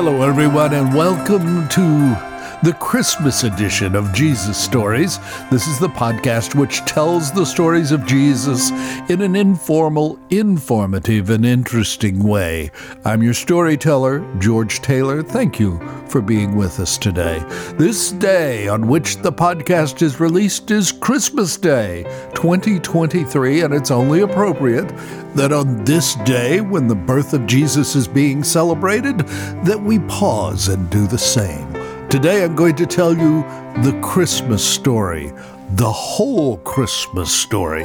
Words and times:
Hello, 0.00 0.22
everyone, 0.22 0.74
and 0.74 0.94
welcome 0.94 1.66
to 1.70 2.27
the 2.64 2.72
Christmas 2.74 3.44
edition 3.44 3.94
of 3.94 4.12
Jesus 4.12 4.56
Stories. 4.56 5.18
This 5.48 5.68
is 5.68 5.78
the 5.78 5.88
podcast 5.88 6.56
which 6.56 6.80
tells 6.80 7.30
the 7.30 7.46
stories 7.46 7.92
of 7.92 8.04
Jesus 8.04 8.72
in 9.08 9.22
an 9.22 9.36
informal, 9.36 10.18
informative, 10.30 11.30
and 11.30 11.46
interesting 11.46 12.20
way. 12.20 12.72
I'm 13.04 13.22
your 13.22 13.34
storyteller, 13.34 14.26
George 14.40 14.80
Taylor. 14.80 15.22
Thank 15.22 15.60
you 15.60 15.78
for 16.08 16.20
being 16.20 16.56
with 16.56 16.80
us 16.80 16.98
today. 16.98 17.38
This 17.78 18.10
day 18.10 18.66
on 18.66 18.88
which 18.88 19.18
the 19.18 19.32
podcast 19.32 20.02
is 20.02 20.18
released 20.18 20.72
is 20.72 20.90
Christmas 20.90 21.56
Day 21.56 22.02
2023, 22.34 23.60
and 23.60 23.72
it's 23.72 23.92
only 23.92 24.22
appropriate 24.22 24.88
that 25.36 25.52
on 25.52 25.84
this 25.84 26.16
day, 26.24 26.60
when 26.60 26.88
the 26.88 26.96
birth 26.96 27.34
of 27.34 27.46
Jesus 27.46 27.94
is 27.94 28.08
being 28.08 28.42
celebrated, 28.42 29.18
that 29.64 29.80
we 29.80 30.00
pause 30.00 30.66
and 30.66 30.90
do 30.90 31.06
the 31.06 31.18
same. 31.18 31.67
Today 32.10 32.42
I'm 32.42 32.56
going 32.56 32.74
to 32.76 32.86
tell 32.86 33.12
you 33.12 33.42
the 33.82 33.98
Christmas 34.02 34.66
story, 34.66 35.30
the 35.72 35.92
whole 35.92 36.56
Christmas 36.56 37.30
story. 37.30 37.84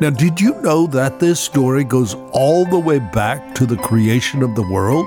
Now, 0.00 0.10
did 0.10 0.40
you 0.40 0.60
know 0.62 0.88
that 0.88 1.20
this 1.20 1.38
story 1.38 1.84
goes 1.84 2.16
all 2.32 2.64
the 2.64 2.80
way 2.80 2.98
back 2.98 3.54
to 3.54 3.64
the 3.64 3.76
creation 3.76 4.42
of 4.42 4.56
the 4.56 4.68
world? 4.68 5.06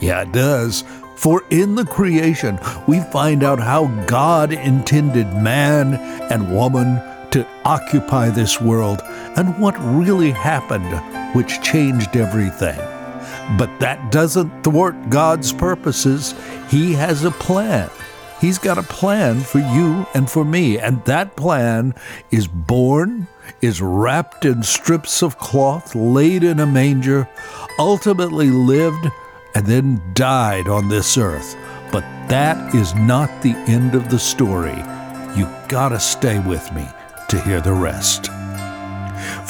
Yeah, 0.00 0.22
it 0.22 0.32
does. 0.32 0.82
For 1.16 1.44
in 1.50 1.74
the 1.74 1.84
creation, 1.84 2.58
we 2.88 3.00
find 3.12 3.44
out 3.44 3.60
how 3.60 3.88
God 4.06 4.54
intended 4.54 5.26
man 5.34 5.92
and 6.32 6.56
woman 6.56 7.02
to 7.32 7.46
occupy 7.66 8.30
this 8.30 8.62
world 8.62 9.02
and 9.36 9.60
what 9.60 9.78
really 9.78 10.30
happened, 10.30 11.36
which 11.36 11.60
changed 11.60 12.16
everything. 12.16 12.80
But 13.58 13.80
that 13.80 14.12
doesn't 14.12 14.62
thwart 14.62 15.10
God's 15.10 15.52
purposes. 15.52 16.34
He 16.68 16.92
has 16.94 17.24
a 17.24 17.30
plan. 17.32 17.90
He's 18.40 18.58
got 18.58 18.78
a 18.78 18.82
plan 18.82 19.40
for 19.40 19.58
you 19.58 20.06
and 20.14 20.30
for 20.30 20.44
me. 20.44 20.78
And 20.78 21.04
that 21.04 21.36
plan 21.36 21.94
is 22.30 22.48
born, 22.48 23.28
is 23.60 23.82
wrapped 23.82 24.46
in 24.46 24.62
strips 24.62 25.22
of 25.22 25.38
cloth, 25.38 25.94
laid 25.94 26.42
in 26.42 26.58
a 26.58 26.66
manger, 26.66 27.28
ultimately 27.78 28.50
lived, 28.50 29.10
and 29.54 29.66
then 29.66 30.02
died 30.14 30.68
on 30.68 30.88
this 30.88 31.18
earth. 31.18 31.54
But 31.92 32.04
that 32.28 32.74
is 32.74 32.94
not 32.94 33.42
the 33.42 33.54
end 33.68 33.94
of 33.94 34.08
the 34.08 34.18
story. 34.18 34.78
You 35.36 35.46
gotta 35.68 36.00
stay 36.00 36.38
with 36.38 36.72
me 36.72 36.86
to 37.28 37.40
hear 37.40 37.60
the 37.60 37.74
rest. 37.74 38.30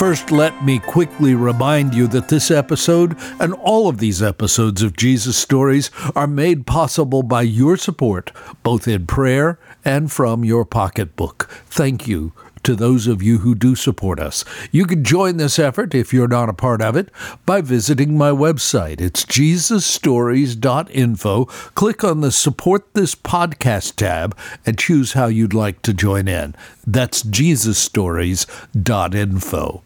First, 0.00 0.30
let 0.30 0.64
me 0.64 0.78
quickly 0.78 1.34
remind 1.34 1.92
you 1.92 2.06
that 2.06 2.28
this 2.28 2.50
episode 2.50 3.18
and 3.38 3.52
all 3.52 3.86
of 3.86 3.98
these 3.98 4.22
episodes 4.22 4.80
of 4.80 4.96
Jesus 4.96 5.36
Stories 5.36 5.90
are 6.16 6.26
made 6.26 6.66
possible 6.66 7.22
by 7.22 7.42
your 7.42 7.76
support, 7.76 8.32
both 8.62 8.88
in 8.88 9.06
prayer 9.06 9.58
and 9.84 10.10
from 10.10 10.42
your 10.42 10.64
pocketbook. 10.64 11.50
Thank 11.66 12.08
you 12.08 12.32
to 12.62 12.74
those 12.74 13.06
of 13.06 13.22
you 13.22 13.40
who 13.40 13.54
do 13.54 13.76
support 13.76 14.20
us. 14.20 14.42
You 14.72 14.86
can 14.86 15.04
join 15.04 15.36
this 15.36 15.58
effort 15.58 15.94
if 15.94 16.14
you're 16.14 16.28
not 16.28 16.48
a 16.48 16.54
part 16.54 16.80
of 16.80 16.96
it 16.96 17.10
by 17.44 17.60
visiting 17.60 18.16
my 18.16 18.30
website. 18.30 19.02
It's 19.02 19.26
jesusstories.info. 19.26 21.44
Click 21.44 22.04
on 22.04 22.22
the 22.22 22.32
Support 22.32 22.94
This 22.94 23.14
Podcast 23.14 23.96
tab 23.96 24.34
and 24.64 24.78
choose 24.78 25.12
how 25.12 25.26
you'd 25.26 25.52
like 25.52 25.82
to 25.82 25.92
join 25.92 26.26
in. 26.26 26.54
That's 26.86 27.22
jesusstories.info. 27.22 29.82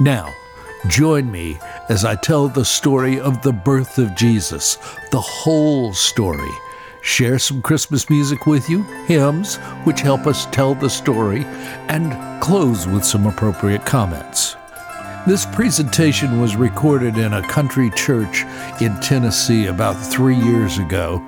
Now, 0.00 0.32
join 0.86 1.30
me 1.30 1.58
as 1.88 2.04
I 2.04 2.14
tell 2.14 2.48
the 2.48 2.64
story 2.64 3.18
of 3.18 3.42
the 3.42 3.52
birth 3.52 3.98
of 3.98 4.14
Jesus, 4.14 4.76
the 5.10 5.20
whole 5.20 5.92
story 5.92 6.50
share 7.00 7.38
some 7.38 7.62
Christmas 7.62 8.10
music 8.10 8.46
with 8.46 8.68
you, 8.68 8.82
hymns, 9.06 9.56
which 9.84 10.00
help 10.00 10.26
us 10.26 10.46
tell 10.46 10.74
the 10.74 10.90
story, 10.90 11.44
and 11.88 12.42
close 12.42 12.86
with 12.86 13.04
some 13.04 13.26
appropriate 13.26 13.84
comments. 13.86 14.56
This 15.26 15.46
presentation 15.46 16.40
was 16.40 16.56
recorded 16.56 17.18
in 17.18 17.32
a 17.32 17.46
country 17.48 17.90
church 17.96 18.44
in 18.80 18.98
Tennessee 19.00 19.66
about 19.66 19.94
three 19.94 20.36
years 20.36 20.78
ago, 20.78 21.26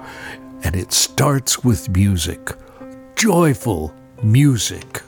and 0.62 0.76
it 0.76 0.92
starts 0.92 1.64
with 1.64 1.88
music 1.88 2.50
joyful 3.16 3.94
music. 4.22 5.02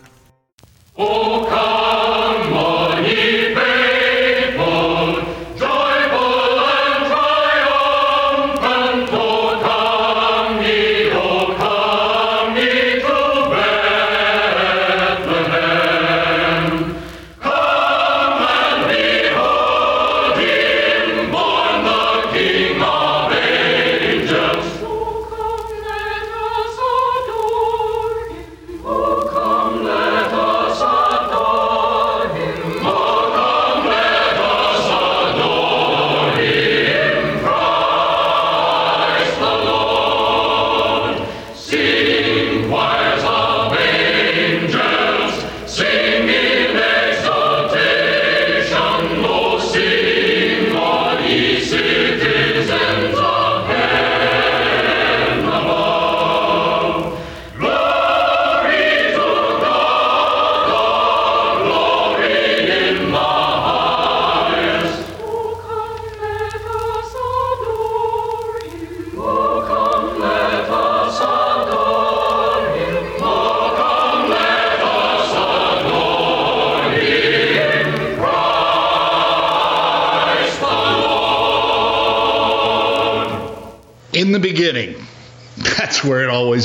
Oh, 0.98 1.46
come, 1.48 2.01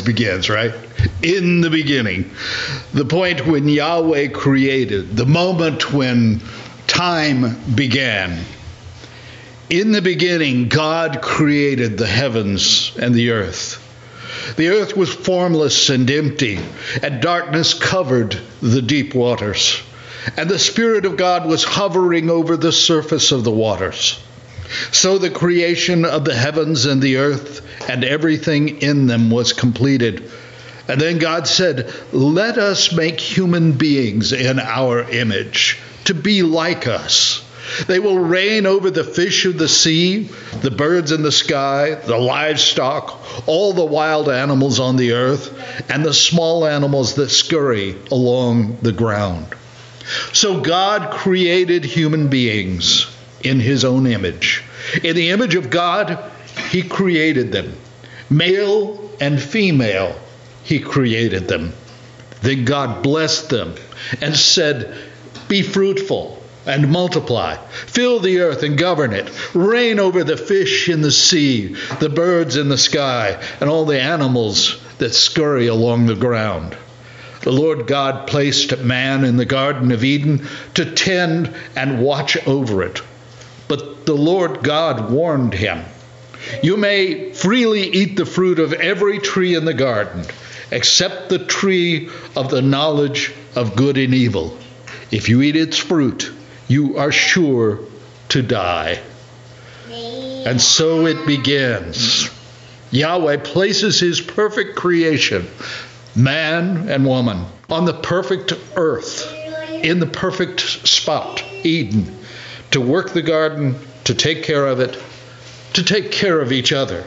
begins, 0.07 0.49
right? 0.49 0.73
In 1.21 1.61
the 1.61 1.69
beginning. 1.69 2.31
The 2.93 3.05
point 3.05 3.45
when 3.45 3.67
Yahweh 3.67 4.29
created, 4.29 5.15
the 5.15 5.27
moment 5.27 5.93
when 5.93 6.41
time 6.87 7.55
began. 7.75 8.43
In 9.69 9.91
the 9.91 10.01
beginning, 10.01 10.69
God 10.69 11.21
created 11.21 11.97
the 11.97 12.07
heavens 12.07 12.93
and 12.99 13.13
the 13.13 13.31
earth. 13.31 13.83
The 14.55 14.69
earth 14.69 14.95
was 14.95 15.13
formless 15.13 15.89
and 15.89 16.09
empty, 16.09 16.57
and 17.03 17.21
darkness 17.21 17.73
covered 17.73 18.39
the 18.61 18.81
deep 18.81 19.13
waters. 19.13 19.81
And 20.37 20.49
the 20.49 20.59
Spirit 20.59 21.05
of 21.05 21.17
God 21.17 21.45
was 21.45 21.63
hovering 21.63 22.29
over 22.29 22.55
the 22.55 22.71
surface 22.71 23.31
of 23.33 23.43
the 23.43 23.51
waters. 23.51 24.19
So 24.91 25.17
the 25.17 25.29
creation 25.29 26.05
of 26.05 26.25
the 26.25 26.35
heavens 26.35 26.85
and 26.85 27.01
the 27.01 27.17
earth 27.17 27.61
and 27.89 28.03
everything 28.03 28.81
in 28.81 29.07
them 29.07 29.29
was 29.29 29.53
completed. 29.53 30.29
And 30.87 31.01
then 31.01 31.17
God 31.17 31.47
said, 31.47 31.93
Let 32.11 32.57
us 32.57 32.93
make 32.93 33.19
human 33.19 33.73
beings 33.73 34.33
in 34.33 34.59
our 34.59 35.01
image, 35.09 35.79
to 36.05 36.13
be 36.13 36.43
like 36.43 36.87
us. 36.87 37.43
They 37.87 37.99
will 37.99 38.19
reign 38.19 38.65
over 38.65 38.89
the 38.89 39.03
fish 39.03 39.45
of 39.45 39.57
the 39.57 39.67
sea, 39.67 40.29
the 40.61 40.71
birds 40.71 41.11
in 41.11 41.21
the 41.21 41.33
sky, 41.33 41.95
the 41.95 42.17
livestock, 42.17 43.45
all 43.45 43.73
the 43.73 43.85
wild 43.85 44.29
animals 44.29 44.79
on 44.79 44.95
the 44.95 45.11
earth, 45.11 45.53
and 45.89 46.05
the 46.05 46.13
small 46.13 46.65
animals 46.65 47.15
that 47.15 47.29
scurry 47.29 47.97
along 48.09 48.77
the 48.81 48.93
ground. 48.93 49.47
So 50.31 50.61
God 50.61 51.11
created 51.11 51.83
human 51.83 52.29
beings 52.29 53.07
in 53.43 53.59
his 53.59 53.85
own 53.85 54.07
image. 54.07 54.63
In 55.03 55.15
the 55.15 55.29
image 55.29 55.55
of 55.55 55.69
God, 55.69 56.31
he 56.69 56.83
created 56.83 57.51
them. 57.51 57.73
Male 58.29 59.09
and 59.19 59.41
female, 59.41 60.19
he 60.63 60.79
created 60.79 61.47
them. 61.47 61.73
Then 62.41 62.65
God 62.65 63.03
blessed 63.03 63.49
them 63.49 63.75
and 64.21 64.35
said, 64.35 64.95
Be 65.47 65.61
fruitful 65.61 66.41
and 66.65 66.91
multiply. 66.91 67.55
Fill 67.71 68.19
the 68.19 68.39
earth 68.41 68.63
and 68.63 68.77
govern 68.77 69.13
it. 69.13 69.31
Reign 69.55 69.99
over 69.99 70.23
the 70.23 70.37
fish 70.37 70.89
in 70.89 71.01
the 71.01 71.11
sea, 71.11 71.75
the 71.99 72.09
birds 72.09 72.57
in 72.57 72.69
the 72.69 72.77
sky, 72.77 73.41
and 73.61 73.69
all 73.69 73.85
the 73.85 73.99
animals 73.99 74.79
that 74.97 75.13
scurry 75.13 75.67
along 75.67 76.05
the 76.05 76.15
ground. 76.15 76.75
The 77.41 77.51
Lord 77.51 77.87
God 77.87 78.27
placed 78.27 78.77
man 78.79 79.23
in 79.23 79.37
the 79.37 79.45
Garden 79.45 79.91
of 79.93 80.03
Eden 80.03 80.45
to 80.73 80.91
tend 80.91 81.53
and 81.75 82.01
watch 82.01 82.35
over 82.45 82.83
it. 82.83 83.01
The 84.07 84.15
Lord 84.15 84.63
God 84.63 85.11
warned 85.11 85.53
him 85.53 85.83
You 86.63 86.77
may 86.77 87.33
freely 87.33 87.81
eat 87.89 88.15
the 88.15 88.25
fruit 88.25 88.57
of 88.57 88.71
every 88.71 89.19
tree 89.19 89.53
in 89.53 89.65
the 89.65 89.73
garden, 89.73 90.23
except 90.71 91.27
the 91.27 91.39
tree 91.39 92.09
of 92.33 92.49
the 92.49 92.61
knowledge 92.61 93.33
of 93.53 93.75
good 93.75 93.97
and 93.97 94.13
evil. 94.13 94.57
If 95.11 95.27
you 95.27 95.41
eat 95.41 95.57
its 95.57 95.75
fruit, 95.75 96.31
you 96.69 96.97
are 96.97 97.11
sure 97.11 97.79
to 98.29 98.41
die. 98.41 99.01
And 99.91 100.61
so 100.61 101.05
it 101.05 101.27
begins. 101.27 102.29
Yahweh 102.91 103.39
places 103.43 103.99
his 103.99 104.21
perfect 104.21 104.77
creation, 104.77 105.45
man 106.15 106.87
and 106.87 107.05
woman, 107.05 107.45
on 107.69 107.83
the 107.83 107.93
perfect 107.93 108.53
earth, 108.77 109.29
in 109.83 109.99
the 109.99 110.07
perfect 110.07 110.61
spot, 110.87 111.43
Eden, 111.65 112.17
to 112.71 112.79
work 112.79 113.11
the 113.11 113.21
garden, 113.21 113.75
to 114.07 114.15
take 114.15 114.43
care 114.43 114.65
of 114.65 114.79
it, 114.79 114.97
to 115.73 115.83
take 115.83 116.11
care 116.11 116.39
of 116.39 116.53
each 116.53 116.71
other. 116.71 117.03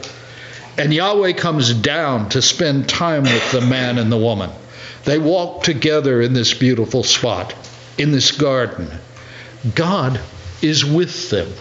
And 0.77 0.93
Yahweh 0.93 1.33
comes 1.33 1.73
down 1.73 2.29
to 2.29 2.41
spend 2.43 2.87
time 2.87 3.23
with 3.23 3.51
the 3.51 3.61
man 3.61 3.97
and 3.97 4.11
the 4.11 4.17
woman. 4.17 4.51
They 5.03 5.17
walk 5.17 5.63
together 5.63 6.21
in 6.21 6.33
this 6.33 6.53
beautiful 6.53 7.03
spot, 7.03 7.55
in 7.97 8.11
this 8.11 8.31
garden. 8.31 8.87
God 9.73 10.21
is 10.61 10.85
with 10.85 11.31
them. 11.31 11.51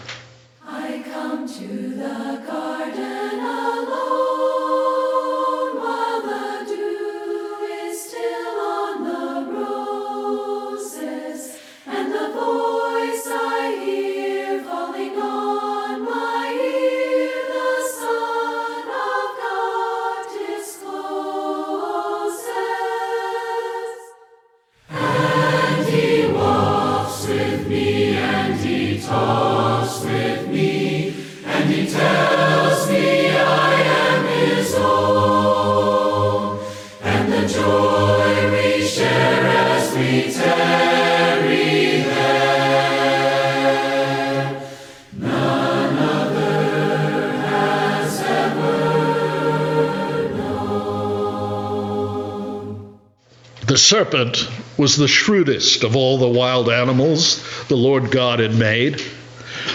Serpent 53.91 54.49
was 54.77 54.97
the 54.97 55.09
shrewdest 55.09 55.83
of 55.83 55.97
all 55.97 56.17
the 56.17 56.29
wild 56.29 56.71
animals 56.71 57.43
the 57.67 57.77
Lord 57.77 58.13
God 58.13 58.39
had 58.39 58.55
made. 58.55 59.01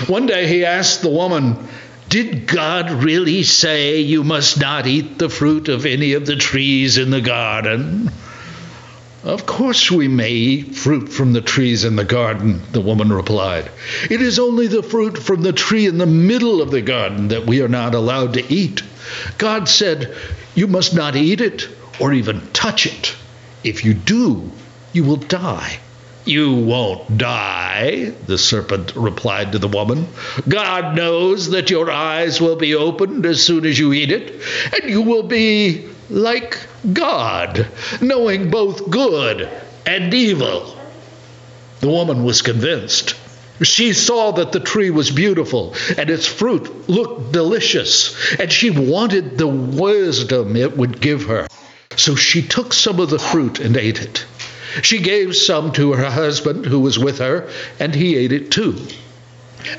One 0.08 0.26
day 0.26 0.48
he 0.48 0.64
asked 0.64 1.02
the 1.02 1.10
woman, 1.10 1.58
Did 2.08 2.48
God 2.48 2.92
really 2.92 3.44
say 3.44 4.00
you 4.00 4.24
must 4.24 4.58
not 4.58 4.88
eat 4.88 5.18
the 5.18 5.28
fruit 5.28 5.68
of 5.68 5.86
any 5.86 6.14
of 6.14 6.26
the 6.26 6.38
trees 6.38 6.98
in 6.98 7.10
the 7.10 7.20
garden? 7.20 8.10
Of 9.26 9.46
course 9.46 9.92
we 9.92 10.08
may 10.08 10.32
eat 10.32 10.76
fruit 10.78 11.10
from 11.10 11.34
the 11.34 11.42
trees 11.42 11.84
in 11.84 11.98
the 11.98 12.06
garden, 12.06 12.62
the 12.72 12.80
woman 12.80 13.12
replied. 13.12 13.70
It 14.10 14.22
is 14.22 14.40
only 14.40 14.68
the 14.68 14.82
fruit 14.82 15.18
from 15.18 15.42
the 15.42 15.52
tree 15.52 15.88
in 15.88 15.98
the 15.98 16.06
middle 16.06 16.62
of 16.62 16.72
the 16.72 16.82
garden 16.82 17.28
that 17.28 17.46
we 17.46 17.62
are 17.62 17.68
not 17.68 17.94
allowed 17.94 18.36
to 18.36 18.54
eat. 18.54 18.82
God 19.38 19.68
said, 19.68 20.16
You 20.56 20.68
must 20.68 20.96
not 20.96 21.18
eat 21.18 21.42
it 21.42 21.68
or 22.00 22.14
even 22.14 22.48
touch 22.54 22.86
it. 22.86 23.14
If 23.66 23.84
you 23.84 23.96
do, 23.96 24.52
you 24.94 25.04
will 25.04 25.16
die. 25.16 25.80
You 26.24 26.54
won't 26.54 27.18
die, 27.18 28.14
the 28.28 28.38
serpent 28.38 28.96
replied 28.96 29.54
to 29.54 29.60
the 29.60 29.68
woman. 29.68 30.08
God 30.48 30.96
knows 30.96 31.50
that 31.50 31.72
your 31.72 31.90
eyes 31.90 32.40
will 32.40 32.58
be 32.58 32.76
opened 32.76 33.26
as 33.26 33.44
soon 33.44 33.66
as 33.66 33.80
you 33.80 33.92
eat 33.92 34.12
it, 34.12 34.40
and 34.72 34.88
you 34.88 35.02
will 35.02 35.24
be 35.24 35.88
like 36.12 36.60
God, 36.94 37.68
knowing 38.02 38.52
both 38.52 38.88
good 38.92 39.50
and 39.88 40.14
evil. 40.14 40.78
The 41.80 41.90
woman 41.90 42.24
was 42.24 42.44
convinced. 42.44 43.16
She 43.64 43.94
saw 43.94 44.32
that 44.34 44.52
the 44.52 44.60
tree 44.60 44.92
was 44.92 45.10
beautiful 45.10 45.74
and 45.98 46.12
its 46.12 46.28
fruit 46.28 46.88
looked 46.88 47.32
delicious, 47.32 48.16
and 48.40 48.52
she 48.52 48.70
wanted 48.70 49.40
the 49.40 49.48
wisdom 49.48 50.56
it 50.56 50.78
would 50.78 51.02
give 51.02 51.24
her. 51.24 51.48
So 51.96 52.16
she 52.16 52.42
took 52.42 52.74
some 52.74 53.00
of 53.00 53.10
the 53.10 53.20
fruit 53.20 53.60
and 53.60 53.78
ate 53.78 54.02
it. 54.02 54.26
She 54.82 55.00
gave 55.00 55.36
some 55.36 55.72
to 55.74 55.94
her 55.94 56.10
husband 56.10 56.66
who 56.66 56.82
was 56.82 57.00
with 57.00 57.20
her, 57.20 57.50
and 57.80 57.96
he 57.96 58.18
ate 58.18 58.34
it 58.34 58.52
too. 58.52 58.76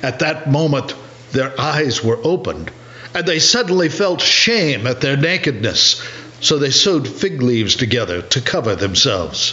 At 0.03 0.21
that 0.21 0.51
moment, 0.51 0.95
their 1.33 1.59
eyes 1.61 2.03
were 2.03 2.19
opened, 2.25 2.71
and 3.15 3.27
they 3.27 3.39
suddenly 3.39 3.89
felt 3.89 4.21
shame 4.21 4.87
at 4.87 5.01
their 5.01 5.17
nakedness. 5.17 6.03
So 6.41 6.59
they 6.59 6.71
sewed 6.71 7.07
fig 7.09 7.43
leaves 7.43 7.77
together 7.77 8.23
to 8.23 8.41
cover 8.41 8.75
themselves. 8.75 9.53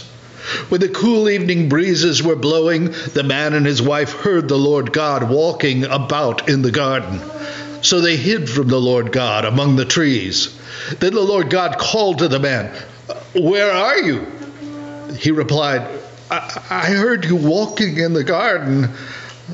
When 0.68 0.80
the 0.80 0.88
cool 0.88 1.28
evening 1.30 1.68
breezes 1.68 2.22
were 2.22 2.36
blowing, 2.36 2.94
the 3.14 3.22
man 3.22 3.54
and 3.54 3.64
his 3.64 3.80
wife 3.80 4.12
heard 4.12 4.48
the 4.48 4.58
Lord 4.58 4.92
God 4.92 5.30
walking 5.30 5.84
about 5.84 6.48
in 6.48 6.60
the 6.60 6.70
garden. 6.70 7.20
So 7.84 8.00
they 8.00 8.16
hid 8.16 8.48
from 8.48 8.68
the 8.68 8.80
Lord 8.80 9.12
God 9.12 9.44
among 9.44 9.76
the 9.76 9.84
trees. 9.84 10.58
Then 11.00 11.12
the 11.12 11.20
Lord 11.20 11.50
God 11.50 11.76
called 11.78 12.18
to 12.20 12.28
the 12.28 12.38
man, 12.38 12.74
Where 13.34 13.70
are 13.70 13.98
you? 13.98 14.26
He 15.18 15.30
replied, 15.30 15.82
I, 16.30 16.62
I 16.70 16.86
heard 16.86 17.26
you 17.26 17.36
walking 17.36 17.98
in 17.98 18.14
the 18.14 18.24
garden, 18.24 18.88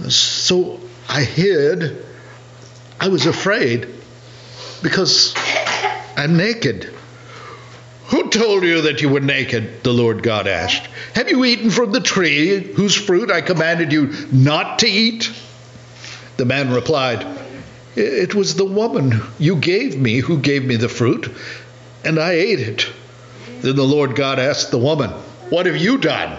so 0.08 0.78
I 1.08 1.24
hid. 1.24 2.04
I 3.00 3.08
was 3.08 3.26
afraid 3.26 3.88
because 4.80 5.34
I'm 6.16 6.36
naked. 6.36 6.94
Who 8.06 8.30
told 8.30 8.62
you 8.62 8.82
that 8.82 9.02
you 9.02 9.08
were 9.08 9.20
naked? 9.20 9.82
The 9.82 9.92
Lord 9.92 10.22
God 10.22 10.46
asked. 10.46 10.86
Have 11.16 11.28
you 11.28 11.44
eaten 11.44 11.70
from 11.70 11.90
the 11.90 12.00
tree 12.00 12.60
whose 12.74 12.94
fruit 12.94 13.28
I 13.28 13.40
commanded 13.40 13.92
you 13.92 14.14
not 14.30 14.78
to 14.80 14.86
eat? 14.86 15.32
The 16.36 16.44
man 16.44 16.72
replied, 16.72 17.26
It 17.96 18.34
was 18.34 18.54
the 18.54 18.64
woman 18.64 19.20
you 19.38 19.56
gave 19.56 19.98
me 19.98 20.18
who 20.18 20.38
gave 20.38 20.64
me 20.64 20.76
the 20.76 20.88
fruit, 20.88 21.30
and 22.04 22.18
I 22.18 22.32
ate 22.32 22.60
it. 22.60 22.86
Then 23.60 23.76
the 23.76 23.82
Lord 23.82 24.14
God 24.14 24.38
asked 24.38 24.70
the 24.70 24.78
woman, 24.78 25.10
What 25.50 25.66
have 25.66 25.76
you 25.76 25.98
done? 25.98 26.38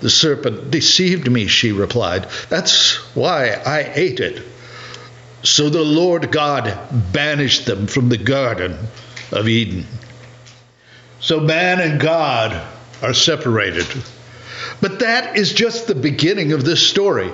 The 0.00 0.10
serpent 0.10 0.70
deceived 0.70 1.30
me, 1.30 1.46
she 1.46 1.72
replied. 1.72 2.26
That's 2.48 2.96
why 3.14 3.50
I 3.50 3.90
ate 3.94 4.20
it. 4.20 4.42
So 5.42 5.70
the 5.70 5.82
Lord 5.82 6.30
God 6.30 6.76
banished 7.12 7.66
them 7.66 7.86
from 7.86 8.08
the 8.08 8.18
Garden 8.18 8.76
of 9.30 9.48
Eden. 9.48 9.86
So 11.20 11.40
man 11.40 11.80
and 11.80 12.00
God 12.00 12.60
are 13.00 13.14
separated. 13.14 13.86
But 14.80 15.00
that 15.00 15.36
is 15.36 15.52
just 15.52 15.86
the 15.86 15.94
beginning 15.94 16.52
of 16.52 16.64
this 16.64 16.86
story. 16.86 17.30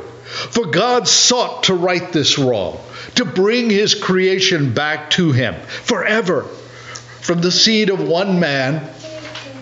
For 0.51 0.67
God 0.67 1.09
sought 1.09 1.65
to 1.65 1.75
right 1.75 2.13
this 2.13 2.39
wrong, 2.39 2.79
to 3.17 3.25
bring 3.25 3.71
his 3.71 3.95
creation 3.95 4.73
back 4.75 5.11
to 5.11 5.33
him 5.33 5.55
forever. 5.85 6.43
From 7.21 7.41
the 7.41 7.53
seed 7.53 7.91
of 7.91 8.01
one 8.01 8.41
man, 8.41 8.89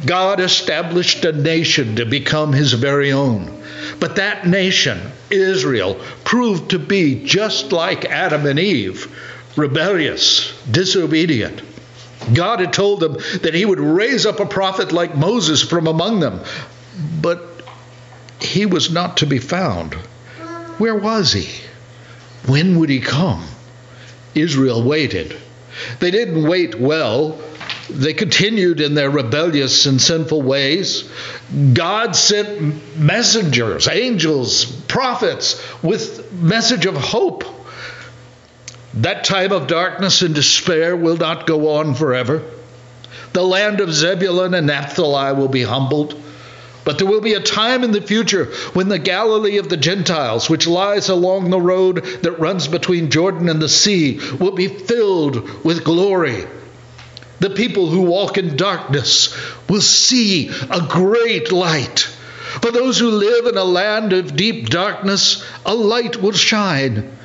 God 0.05 0.41
established 0.41 1.25
a 1.25 1.33
nation 1.33 1.97
to 1.97 2.07
become 2.07 2.53
his 2.53 2.73
very 2.73 3.13
own. 3.13 3.53
But 3.99 4.17
that 4.17 4.47
nation, 4.47 5.01
Israel, 5.31 6.01
proved 6.25 6.71
to 6.71 6.79
be 6.79 7.25
just 7.25 7.73
like 7.73 8.05
Adam 8.05 8.47
and 8.47 8.59
Eve 8.59 9.11
rebellious, 9.57 10.53
disobedient. 10.71 11.63
God 12.35 12.61
had 12.61 12.73
told 12.73 13.01
them 13.01 13.15
that 13.43 13.55
he 13.55 13.65
would 13.65 13.81
raise 13.81 14.27
up 14.27 14.41
a 14.41 14.47
prophet 14.47 14.93
like 14.93 15.17
Moses 15.17 15.63
from 15.63 15.87
among 15.87 16.21
them, 16.21 16.41
but 17.21 17.63
he 18.41 18.67
was 18.67 18.91
not 18.91 19.19
to 19.19 19.27
be 19.27 19.39
found. 19.39 19.95
Where 20.79 20.95
was 20.95 21.33
he? 21.33 21.49
When 22.47 22.79
would 22.79 22.89
he 22.89 23.01
come? 23.01 23.45
Israel 24.35 24.83
waited. 24.83 25.37
They 26.01 26.11
didn't 26.11 26.47
wait 26.47 26.75
well. 26.75 27.39
they 27.89 28.15
continued 28.15 28.81
in 28.81 28.95
their 28.95 29.11
rebellious 29.11 29.87
and 29.87 30.01
sinful 30.01 30.43
ways. 30.43 31.09
God 31.73 32.17
sent 32.17 32.99
messengers, 32.99 33.87
angels, 33.87 34.65
prophets 34.65 35.63
with 35.83 36.33
message 36.33 36.87
of 36.87 36.97
hope. 36.97 37.45
That 38.95 39.25
time 39.25 39.53
of 39.53 39.67
darkness 39.67 40.23
and 40.23 40.35
despair 40.35 40.97
will 40.97 41.17
not 41.17 41.47
go 41.47 41.77
on 41.77 41.95
forever. 41.95 42.43
The 43.33 43.43
land 43.43 43.81
of 43.81 43.93
Zebulun 43.93 44.55
and 44.55 44.67
Naphtali 44.67 45.35
will 45.35 45.49
be 45.49 45.63
humbled. 45.63 46.21
But 46.87 46.99
there 46.99 47.07
will 47.09 47.21
be 47.21 47.35
a 47.35 47.41
time 47.41 47.83
in 47.83 47.91
the 47.91 48.01
future 48.01 48.45
when 48.73 48.89
the 48.89 49.01
Galilee 49.01 49.59
of 49.59 49.69
the 49.69 49.77
Gentiles, 49.77 50.49
which 50.49 50.69
lies 50.69 51.09
along 51.09 51.51
the 51.51 51.61
road 51.61 52.05
that 52.23 52.39
runs 52.39 52.69
between 52.69 53.11
Jordan 53.11 53.49
and 53.49 53.61
the 53.61 53.69
sea, 53.69 54.21
will 54.39 54.53
be 54.53 54.69
filled 54.69 55.65
with 55.65 55.83
glory. 55.83 56.47
The 57.41 57.51
people 57.51 57.89
who 57.89 58.03
walk 58.03 58.39
in 58.39 58.57
darkness 58.57 59.37
will 59.69 59.81
see 59.81 60.49
a 60.71 60.87
great 60.89 61.51
light. 61.51 62.09
For 62.63 62.71
those 62.71 63.01
who 63.01 63.11
live 63.11 63.47
in 63.47 63.59
a 63.59 63.65
land 63.65 64.13
of 64.13 64.37
deep 64.37 64.71
darkness, 64.71 65.45
a 65.67 65.75
light 65.75 66.23
will 66.23 66.33
shine. 66.33 67.16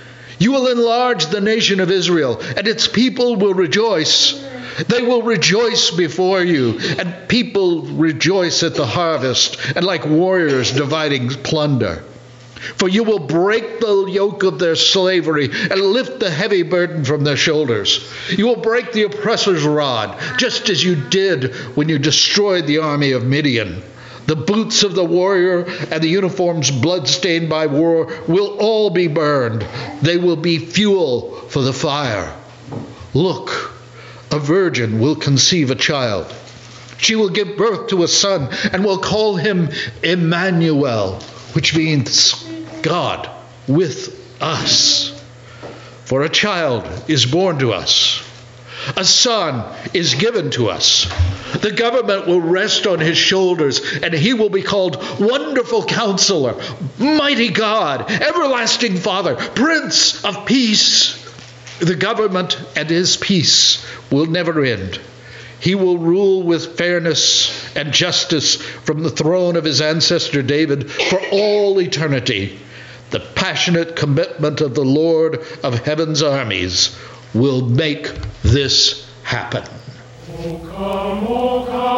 You 0.42 0.54
will 0.54 0.70
enlarge 0.70 1.28
the 1.28 1.40
nation 1.40 1.80
of 1.80 1.92
Israel, 1.92 2.42
and 2.58 2.68
its 2.68 2.88
people 2.88 3.36
will 3.36 3.54
rejoice. 3.54 4.44
They 4.88 5.04
will 5.04 5.22
rejoice 5.22 5.92
before 5.92 6.44
you, 6.44 6.80
and 6.98 7.28
people 7.28 7.84
rejoice 7.84 8.64
at 8.64 8.74
the 8.74 8.88
harvest, 8.88 9.60
and 9.76 9.86
like 9.86 10.04
warriors 10.04 10.72
dividing 10.72 11.30
plunder. 11.30 12.02
For 12.78 12.90
you 12.90 13.04
will 13.04 13.20
break 13.20 13.82
the 13.82 14.08
yoke 14.08 14.42
of 14.42 14.58
their 14.58 14.76
slavery 14.76 15.46
and 15.46 15.80
lift 15.80 16.20
the 16.20 16.32
heavy 16.32 16.64
burden 16.64 17.06
from 17.06 17.24
their 17.24 17.38
shoulders. 17.38 18.12
You 18.30 18.48
will 18.48 18.62
break 18.62 18.94
the 18.94 19.04
oppressor's 19.04 19.64
rod, 19.64 20.20
just 20.40 20.72
as 20.72 20.84
you 20.84 20.96
did 20.96 21.54
when 21.76 21.88
you 21.88 22.00
destroyed 22.00 22.66
the 22.66 22.80
army 22.80 23.12
of 23.12 23.24
Midian. 23.24 23.84
The 24.32 24.38
boots 24.38 24.84
of 24.84 24.96
the 24.96 25.04
warrior 25.04 25.66
and 25.66 26.02
the 26.02 26.08
uniforms 26.08 26.72
bloodstained 26.72 27.50
by 27.50 27.66
war 27.68 28.06
will 28.30 28.56
all 28.62 28.90
be 28.90 29.08
burned. 29.08 29.68
They 30.02 30.16
will 30.16 30.38
be 30.38 30.58
fuel 30.58 31.32
for 31.50 31.62
the 31.62 31.74
fire. 31.74 32.34
Look, 33.14 33.74
a 34.32 34.40
virgin 34.40 35.02
will 35.02 35.18
conceive 35.18 35.70
a 35.70 35.76
child. 35.76 36.34
She 36.98 37.18
will 37.18 37.28
give 37.28 37.58
birth 37.58 37.90
to 37.90 38.04
a 38.04 38.08
son 38.08 38.48
and 38.72 38.86
will 38.86 39.00
call 39.00 39.36
him 39.36 39.68
Emmanuel, 40.02 41.20
which 41.52 41.76
means 41.76 42.42
God 42.84 43.30
with 43.68 44.18
us. 44.42 45.22
For 46.06 46.22
a 46.22 46.30
child 46.30 46.88
is 47.10 47.26
born 47.26 47.60
to 47.60 47.74
us, 47.74 48.26
a 48.96 49.06
son 49.06 49.64
is 49.94 50.16
given 50.16 50.52
to 50.52 50.70
us. 50.70 51.06
The 51.60 51.72
government 51.72 52.28
will 52.28 52.42
rest 52.42 52.88
on 52.88 53.00
his 53.00 53.18
shoulders, 53.18 53.82
and 54.02 54.14
he 54.14 54.34
will 54.34 54.50
be 54.50 54.64
called 54.64 54.98
Wonderful 55.20 55.86
Counselor, 55.86 56.56
Mighty 56.98 57.50
God, 57.50 58.10
Everlasting 58.10 58.98
Father, 58.98 59.36
Prince 59.36 60.24
of 60.24 60.46
Peace. 60.46 61.18
The 61.80 61.96
government 61.96 62.62
and 62.76 62.90
his 62.90 63.18
peace 63.18 63.86
will 64.12 64.28
never 64.28 64.64
end. 64.64 65.00
He 65.60 65.76
will 65.76 65.98
rule 65.98 66.44
with 66.44 66.78
fairness 66.78 67.76
and 67.76 67.94
justice 67.94 68.56
from 68.56 69.04
the 69.04 69.10
throne 69.10 69.56
of 69.56 69.64
his 69.64 69.82
ancestor 69.82 70.42
David 70.42 70.92
for 70.92 71.20
all 71.32 71.80
eternity. 71.80 72.60
The 73.12 73.20
passionate 73.20 73.96
commitment 73.96 74.62
of 74.62 74.74
the 74.74 74.86
Lord 74.86 75.46
of 75.64 75.86
heaven's 75.86 76.24
armies 76.24 76.96
will 77.34 77.62
make 77.62 78.12
this 78.44 79.08
happen. 79.24 79.64
O 80.30 80.60
come, 80.60 81.28
O 81.28 81.66
come, 81.66 81.91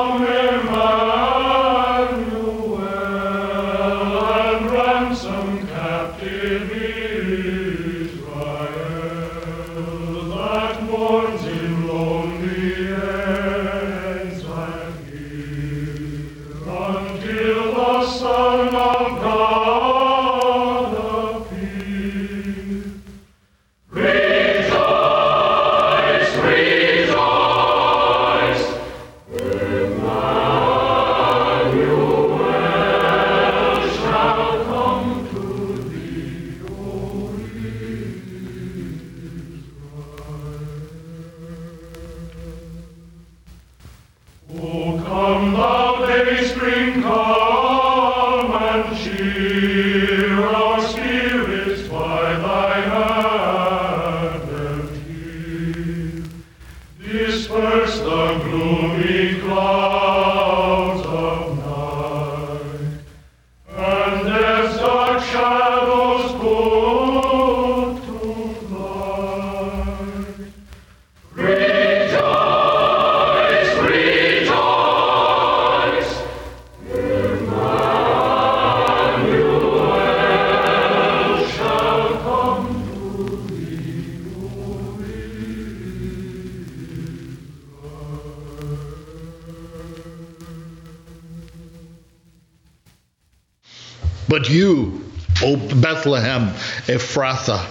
Bethlehem 96.04 96.50
Ephrathah, 96.88 97.66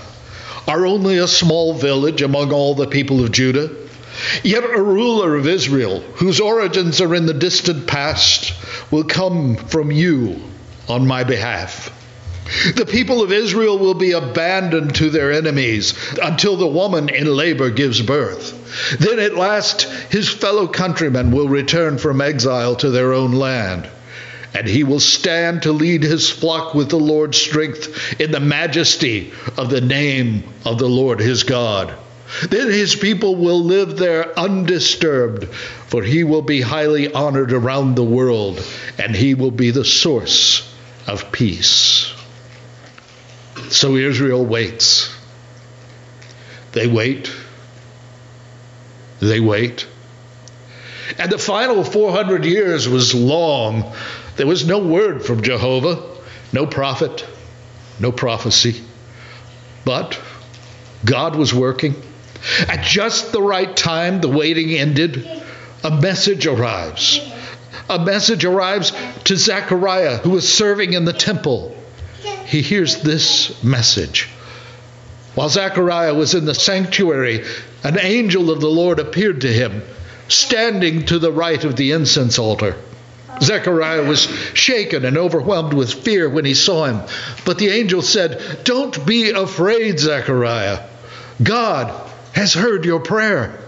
are 0.66 0.86
only 0.86 1.18
a 1.18 1.28
small 1.28 1.74
village 1.74 2.22
among 2.22 2.50
all 2.50 2.74
the 2.74 2.86
people 2.86 3.22
of 3.22 3.30
Judah. 3.30 3.68
Yet 4.42 4.64
a 4.64 4.80
ruler 4.80 5.36
of 5.36 5.46
Israel, 5.46 6.00
whose 6.14 6.40
origins 6.40 7.02
are 7.02 7.14
in 7.14 7.26
the 7.26 7.34
distant 7.34 7.86
past, 7.86 8.54
will 8.90 9.04
come 9.04 9.56
from 9.56 9.92
you 9.92 10.40
on 10.88 11.06
my 11.06 11.24
behalf. 11.24 11.90
The 12.74 12.86
people 12.86 13.22
of 13.22 13.32
Israel 13.32 13.78
will 13.78 13.92
be 13.92 14.12
abandoned 14.12 14.94
to 14.94 15.10
their 15.10 15.30
enemies 15.30 15.92
until 16.22 16.56
the 16.56 16.66
woman 16.66 17.10
in 17.10 17.26
labor 17.26 17.68
gives 17.68 18.00
birth. 18.00 18.96
Then 18.98 19.18
at 19.18 19.36
last 19.36 19.82
his 20.10 20.30
fellow 20.30 20.66
countrymen 20.68 21.32
will 21.32 21.50
return 21.50 21.98
from 21.98 22.22
exile 22.22 22.76
to 22.76 22.88
their 22.88 23.12
own 23.12 23.32
land. 23.32 23.90
And 24.54 24.66
he 24.66 24.84
will 24.84 25.00
stand 25.00 25.62
to 25.62 25.72
lead 25.72 26.02
his 26.02 26.30
flock 26.30 26.74
with 26.74 26.90
the 26.90 26.98
Lord's 26.98 27.38
strength 27.38 28.20
in 28.20 28.30
the 28.30 28.40
majesty 28.40 29.32
of 29.56 29.70
the 29.70 29.80
name 29.80 30.44
of 30.64 30.78
the 30.78 30.88
Lord 30.88 31.20
his 31.20 31.44
God. 31.44 31.94
Then 32.48 32.70
his 32.70 32.94
people 32.94 33.36
will 33.36 33.62
live 33.62 33.96
there 33.96 34.38
undisturbed, 34.38 35.52
for 35.54 36.02
he 36.02 36.24
will 36.24 36.42
be 36.42 36.60
highly 36.60 37.12
honored 37.12 37.52
around 37.52 37.94
the 37.94 38.04
world, 38.04 38.64
and 38.98 39.14
he 39.14 39.34
will 39.34 39.50
be 39.50 39.70
the 39.70 39.84
source 39.84 40.68
of 41.06 41.30
peace. 41.30 42.12
So 43.68 43.96
Israel 43.96 44.44
waits. 44.44 45.14
They 46.72 46.86
wait. 46.86 47.30
They 49.20 49.40
wait. 49.40 49.86
And 51.18 51.30
the 51.30 51.38
final 51.38 51.84
400 51.84 52.44
years 52.44 52.88
was 52.88 53.14
long. 53.14 53.94
There 54.42 54.48
was 54.48 54.66
no 54.66 54.80
word 54.80 55.24
from 55.24 55.42
Jehovah, 55.42 56.02
no 56.52 56.66
prophet, 56.66 57.24
no 58.00 58.10
prophecy. 58.10 58.82
But 59.84 60.20
God 61.04 61.36
was 61.36 61.54
working. 61.54 61.94
At 62.66 62.84
just 62.84 63.30
the 63.30 63.40
right 63.40 63.76
time, 63.76 64.20
the 64.20 64.28
waiting 64.28 64.72
ended. 64.72 65.24
A 65.84 65.92
message 65.92 66.48
arrives. 66.48 67.20
A 67.88 68.04
message 68.04 68.44
arrives 68.44 68.90
to 69.26 69.36
Zechariah, 69.36 70.16
who 70.16 70.30
was 70.30 70.52
serving 70.52 70.94
in 70.94 71.04
the 71.04 71.12
temple. 71.12 71.76
He 72.44 72.62
hears 72.62 73.00
this 73.00 73.62
message. 73.62 74.28
While 75.36 75.50
Zechariah 75.50 76.14
was 76.14 76.34
in 76.34 76.46
the 76.46 76.54
sanctuary, 76.56 77.44
an 77.84 77.96
angel 78.00 78.50
of 78.50 78.60
the 78.60 78.66
Lord 78.66 78.98
appeared 78.98 79.42
to 79.42 79.52
him. 79.52 79.84
standing 80.26 81.04
to 81.06 81.20
the 81.20 81.30
right 81.30 81.62
of 81.62 81.76
the 81.76 81.92
incense 81.92 82.40
altar. 82.40 82.74
Zechariah 83.40 84.02
was 84.02 84.22
shaken 84.54 85.04
and 85.04 85.16
overwhelmed 85.16 85.72
with 85.72 85.92
fear 85.92 86.28
when 86.28 86.44
he 86.44 86.54
saw 86.54 86.86
him. 86.86 87.00
But 87.44 87.58
the 87.58 87.68
angel 87.68 88.02
said, 88.02 88.60
Don't 88.64 89.06
be 89.06 89.30
afraid, 89.30 89.98
Zechariah. 89.98 90.80
God 91.42 92.10
has 92.32 92.54
heard 92.54 92.84
your 92.84 93.00
prayer. 93.00 93.58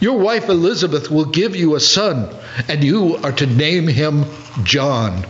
Your 0.00 0.18
wife 0.18 0.48
Elizabeth 0.48 1.10
will 1.10 1.26
give 1.26 1.56
you 1.56 1.74
a 1.74 1.80
son, 1.80 2.34
and 2.68 2.84
you 2.84 3.16
are 3.16 3.32
to 3.32 3.46
name 3.46 3.88
him 3.88 4.24
John. 4.62 5.24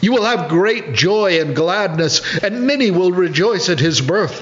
You 0.00 0.12
will 0.12 0.24
have 0.24 0.48
great 0.48 0.94
joy 0.94 1.40
and 1.40 1.56
gladness, 1.56 2.20
and 2.42 2.66
many 2.66 2.90
will 2.90 3.12
rejoice 3.12 3.68
at 3.68 3.80
his 3.80 4.00
birth, 4.00 4.38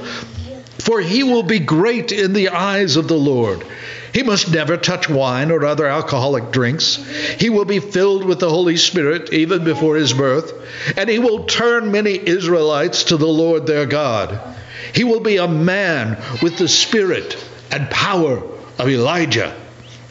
for 0.79 1.01
he 1.01 1.23
will 1.23 1.43
be 1.43 1.59
great 1.59 2.13
in 2.13 2.33
the 2.33 2.51
eyes 2.51 2.97
of 2.97 3.09
the 3.09 3.17
Lord. 3.17 3.65
He 4.13 4.23
must 4.23 4.53
never 4.53 4.77
touch 4.77 5.09
wine 5.09 5.51
or 5.51 5.65
other 5.65 5.87
alcoholic 5.87 6.51
drinks. 6.51 6.97
He 7.39 7.49
will 7.49 7.65
be 7.65 7.81
filled 7.81 8.25
with 8.25 8.41
the 8.41 8.51
Holy 8.51 8.77
Spirit 8.77 9.33
even 9.33 9.65
before 9.65 9.97
his 9.97 10.13
birth, 10.13 10.53
and 10.99 11.09
he 11.09 11.19
will 11.19 11.45
turn 11.45 11.91
many 11.93 12.21
Israelites 12.29 13.05
to 13.05 13.17
the 13.17 13.27
Lord 13.27 13.67
their 13.67 13.87
God. 13.87 14.39
He 14.95 15.05
will 15.05 15.21
be 15.21 15.39
a 15.39 15.49
man 15.49 16.23
with 16.43 16.59
the 16.59 16.69
spirit 16.69 17.43
and 17.71 17.89
power 17.89 18.43
of 18.79 18.89
Elijah. 18.89 19.57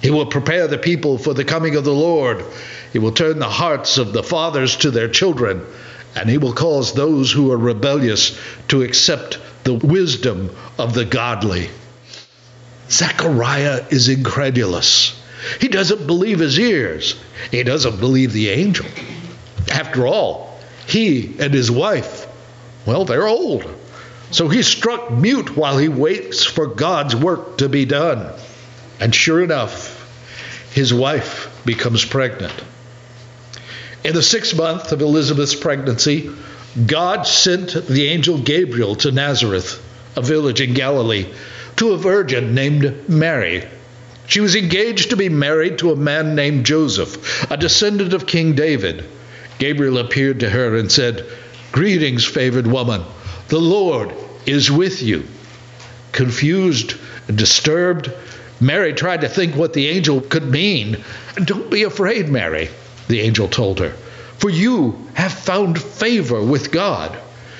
He 0.01 0.09
will 0.09 0.25
prepare 0.25 0.67
the 0.67 0.79
people 0.79 1.19
for 1.19 1.35
the 1.35 1.45
coming 1.45 1.75
of 1.75 1.83
the 1.83 1.93
Lord. 1.93 2.43
He 2.93 2.99
will 2.99 3.11
turn 3.11 3.37
the 3.37 3.49
hearts 3.49 3.99
of 3.99 4.13
the 4.13 4.23
fathers 4.23 4.77
to 4.77 4.89
their 4.89 5.09
children, 5.09 5.63
and 6.15 6.27
he 6.27 6.39
will 6.39 6.53
cause 6.53 6.93
those 6.93 7.31
who 7.31 7.51
are 7.51 7.57
rebellious 7.57 8.39
to 8.69 8.81
accept 8.81 9.37
the 9.63 9.75
wisdom 9.75 10.49
of 10.79 10.95
the 10.95 11.05
godly. 11.05 11.69
Zechariah 12.91 13.85
is 13.89 14.09
incredulous. 14.09 15.19
He 15.59 15.69
doesn't 15.69 16.05
believe 16.05 16.39
his 16.39 16.59
ears. 16.59 17.19
He 17.49 17.63
doesn't 17.63 17.99
believe 17.99 18.33
the 18.33 18.49
angel. 18.49 18.85
After 19.71 20.05
all, 20.05 20.59
he 20.87 21.35
and 21.39 21.53
his 21.53 21.71
wife, 21.71 22.27
well, 22.85 23.05
they're 23.05 23.27
old. 23.27 23.65
So 24.31 24.49
he's 24.49 24.67
struck 24.67 25.09
mute 25.09 25.55
while 25.55 25.77
he 25.77 25.89
waits 25.89 26.43
for 26.43 26.67
God's 26.67 27.15
work 27.15 27.57
to 27.59 27.69
be 27.69 27.85
done. 27.85 28.33
And 28.99 29.15
sure 29.15 29.41
enough, 29.41 29.97
his 30.73 30.93
wife 30.93 31.61
becomes 31.65 32.05
pregnant. 32.05 32.53
In 34.03 34.13
the 34.13 34.23
sixth 34.23 34.55
month 34.55 34.91
of 34.91 35.01
Elizabeth's 35.01 35.55
pregnancy, 35.55 36.31
God 36.85 37.27
sent 37.27 37.73
the 37.87 38.07
angel 38.07 38.37
Gabriel 38.37 38.95
to 38.95 39.11
Nazareth, 39.11 39.81
a 40.15 40.21
village 40.21 40.61
in 40.61 40.73
Galilee, 40.73 41.27
to 41.81 41.93
a 41.93 41.97
virgin 41.97 42.53
named 42.53 43.09
Mary. 43.09 43.67
She 44.27 44.39
was 44.39 44.55
engaged 44.55 45.09
to 45.09 45.17
be 45.17 45.29
married 45.29 45.79
to 45.79 45.91
a 45.91 45.95
man 45.95 46.35
named 46.35 46.63
Joseph, 46.63 47.49
a 47.49 47.57
descendant 47.57 48.13
of 48.13 48.27
King 48.27 48.53
David. 48.53 49.03
Gabriel 49.57 49.97
appeared 49.97 50.41
to 50.41 50.49
her 50.51 50.75
and 50.75 50.91
said, 50.91 51.25
Greetings, 51.71 52.23
favored 52.23 52.67
woman. 52.67 53.01
The 53.47 53.57
Lord 53.57 54.13
is 54.45 54.69
with 54.69 55.01
you. 55.01 55.25
Confused 56.11 56.93
and 57.27 57.35
disturbed, 57.35 58.11
Mary 58.59 58.93
tried 58.93 59.21
to 59.21 59.27
think 59.27 59.55
what 59.55 59.73
the 59.73 59.87
angel 59.87 60.21
could 60.21 60.51
mean. 60.51 61.03
Don't 61.45 61.71
be 61.71 61.81
afraid, 61.81 62.29
Mary, 62.29 62.69
the 63.07 63.21
angel 63.21 63.47
told 63.47 63.79
her, 63.79 63.95
for 64.37 64.51
you 64.51 65.07
have 65.15 65.33
found 65.33 65.81
favor 65.81 66.43
with 66.43 66.71
God. 66.71 67.17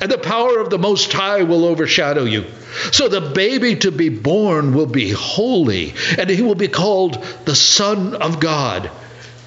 and 0.00 0.10
the 0.10 0.18
power 0.18 0.58
of 0.58 0.70
the 0.70 0.78
Most 0.78 1.12
High 1.12 1.42
will 1.42 1.64
overshadow 1.64 2.24
you. 2.24 2.44
So 2.92 3.08
the 3.08 3.20
baby 3.20 3.76
to 3.76 3.90
be 3.90 4.08
born 4.08 4.74
will 4.74 4.86
be 4.86 5.10
holy, 5.10 5.94
and 6.18 6.28
he 6.28 6.42
will 6.42 6.54
be 6.54 6.68
called 6.68 7.22
the 7.44 7.54
Son 7.54 8.14
of 8.14 8.40
God. 8.40 8.90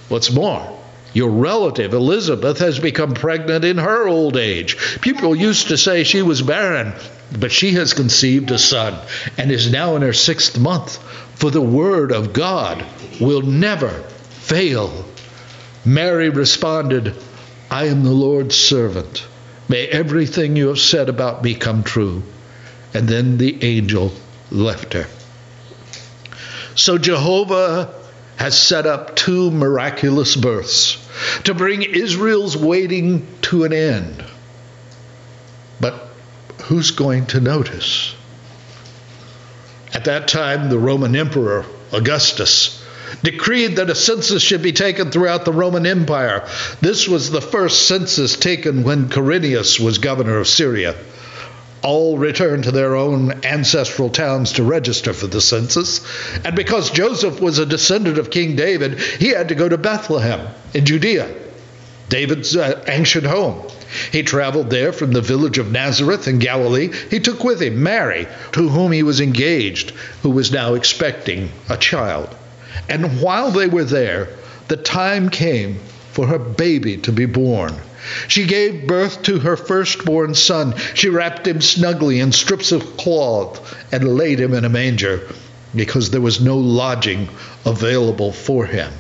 What's 0.08 0.32
more, 0.32 0.80
your 1.14 1.30
relative 1.30 1.94
Elizabeth 1.94 2.60
has 2.60 2.80
become 2.80 3.14
pregnant 3.14 3.66
in 3.66 3.78
her 3.78 4.08
old 4.08 4.38
age. 4.38 4.78
People 5.02 5.36
used 5.36 5.68
to 5.70 5.78
say 5.78 6.04
she 6.04 6.22
was 6.22 6.42
barren, 6.42 6.94
but 7.38 7.52
she 7.52 7.72
has 7.72 7.94
conceived 7.94 8.52
a 8.52 8.58
son 8.58 9.00
and 9.38 9.52
is 9.52 9.72
now 9.72 9.96
in 9.96 10.02
her 10.02 10.14
sixth 10.14 10.58
month. 10.60 10.98
For 11.36 11.52
the 11.52 11.62
word 11.62 12.12
of 12.12 12.34
God 12.34 12.86
will 13.20 13.42
never 13.42 13.90
fail. 13.90 15.06
Mary 15.86 16.30
responded, 16.30 17.16
I 17.72 17.86
am 17.86 18.04
the 18.04 18.12
Lord's 18.12 18.56
servant. 18.56 19.26
May 19.70 19.86
everything 19.88 20.56
you 20.56 20.70
have 20.70 20.80
said 20.80 21.10
about 21.10 21.44
me 21.44 21.54
come 21.54 21.84
true. 21.84 22.24
And 22.94 23.08
then 23.08 23.38
the 23.38 23.64
angel 23.64 24.12
left 24.50 24.94
her. 24.94 25.06
So 26.74 26.98
Jehovah 26.98 27.94
has 28.38 28.60
set 28.60 28.88
up 28.88 29.16
two 29.16 29.52
miraculous 29.52 30.36
births 30.36 30.98
to 31.44 31.54
bring 31.54 31.84
Israel's 31.84 32.58
waiting 32.58 33.28
to 33.44 33.64
an 33.64 33.74
end. 33.74 34.24
But 35.80 36.10
who's 36.64 36.92
going 36.92 37.28
to 37.28 37.40
notice? 37.40 38.16
At 39.94 40.06
that 40.06 40.28
time, 40.28 40.70
the 40.70 40.80
Roman 40.80 41.16
Emperor, 41.16 41.66
Augustus, 41.92 42.79
decreed 43.24 43.78
that 43.78 43.90
a 43.90 43.96
census 43.96 44.42
should 44.42 44.62
be 44.62 44.72
taken 44.72 45.12
throughout 45.12 45.46
the 45.46 45.54
Roman 45.54 45.86
Empire. 45.86 46.48
This 46.82 47.08
was 47.08 47.30
the 47.30 47.42
first 47.42 47.88
census 47.88 48.36
taken 48.38 48.84
when 48.84 49.10
Quirinius 49.10 49.80
was 49.80 49.98
governor 49.98 50.38
of 50.38 50.48
Syria. 50.48 50.96
All 51.82 52.18
returned 52.18 52.66
to 52.66 52.72
their 52.72 52.96
own 52.96 53.46
ancestral 53.46 54.10
towns 54.10 54.54
to 54.54 54.64
register 54.64 55.14
for 55.14 55.28
the 55.28 55.40
census. 55.40 56.02
And 56.44 56.56
because 56.56 56.92
Joseph 56.92 57.40
was 57.40 57.58
a 57.58 57.66
descendant 57.66 58.18
of 58.18 58.32
King 58.32 58.56
David, 58.56 59.00
he 59.00 59.30
had 59.30 59.50
to 59.50 59.56
go 59.56 59.70
to 59.70 59.78
Bethlehem 59.78 60.54
in 60.74 60.86
Judea, 60.86 61.34
David's 62.10 62.56
uh, 62.56 62.84
ancient 62.88 63.26
home. 63.26 63.66
He 64.12 64.24
traveled 64.24 64.70
there 64.70 64.94
from 64.94 65.14
the 65.14 65.22
village 65.22 65.58
of 65.58 65.72
Nazareth 65.72 66.28
in 66.28 66.40
Galilee. 66.40 66.92
He 67.10 67.20
took 67.20 67.44
with 67.44 67.62
him 67.62 67.82
Mary, 67.82 68.28
to 68.52 68.70
whom 68.70 68.92
he 68.92 69.02
was 69.02 69.20
engaged, 69.20 69.92
who 70.22 70.30
was 70.30 70.52
now 70.52 70.76
expecting 70.76 71.50
a 71.70 71.78
child. 71.78 72.36
And 72.88 73.22
while 73.22 73.52
they 73.52 73.68
were 73.68 73.84
there, 73.84 74.30
the 74.68 74.78
time 74.78 75.30
came 75.30 75.80
for 76.12 76.28
her 76.28 76.40
baby 76.40 76.98
to 76.98 77.12
be 77.12 77.26
born. 77.26 77.76
She 78.28 78.46
gave 78.46 78.88
birth 78.88 79.24
to 79.24 79.40
her 79.40 79.58
firstborn 79.58 80.36
son. 80.36 80.76
She 80.94 81.10
wrapped 81.10 81.48
him 81.48 81.62
snugly 81.62 82.20
in 82.20 82.32
strips 82.32 82.72
of 82.72 82.98
cloth 82.98 83.76
and 83.92 84.16
laid 84.18 84.40
him 84.40 84.54
in 84.54 84.66
a 84.66 84.70
manger 84.70 85.28
because 85.76 86.10
there 86.10 86.22
was 86.22 86.42
no 86.42 86.58
lodging 86.58 87.30
available 87.66 88.32
for 88.32 88.66
him. 88.66 88.92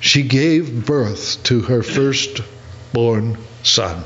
She 0.00 0.22
gave 0.22 0.84
birth 0.86 1.42
to 1.44 1.62
her 1.62 1.82
firstborn 1.82 3.38
son. 3.62 4.04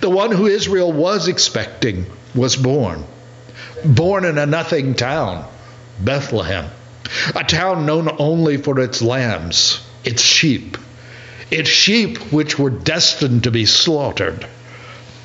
The 0.00 0.10
one 0.10 0.32
who 0.32 0.46
Israel 0.46 0.92
was 0.92 1.28
expecting 1.28 2.06
was 2.34 2.56
born. 2.56 3.04
Born 3.84 4.24
in 4.24 4.38
a 4.38 4.46
nothing 4.46 4.94
town, 4.94 5.46
Bethlehem, 6.00 6.70
a 7.34 7.44
town 7.44 7.86
known 7.86 8.08
only 8.18 8.56
for 8.56 8.80
its 8.80 9.02
lambs, 9.02 9.80
its 10.04 10.22
sheep 10.22 10.76
its 11.52 11.68
sheep 11.68 12.16
which 12.32 12.58
were 12.58 12.70
destined 12.70 13.44
to 13.44 13.50
be 13.50 13.66
slaughtered. 13.66 14.46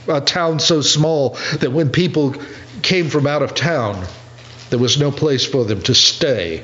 A 0.10 0.22
town 0.22 0.60
so 0.60 0.82
small 0.82 1.38
that 1.60 1.72
when 1.72 1.90
people 1.90 2.36
came 2.82 3.10
from 3.10 3.26
out 3.26 3.42
of 3.42 3.56
town, 3.56 4.06
there 4.70 4.80
was 4.80 5.00
no 5.00 5.10
place 5.10 5.46
for 5.46 5.64
them 5.64 5.82
to 5.84 5.96
stay. 5.96 6.64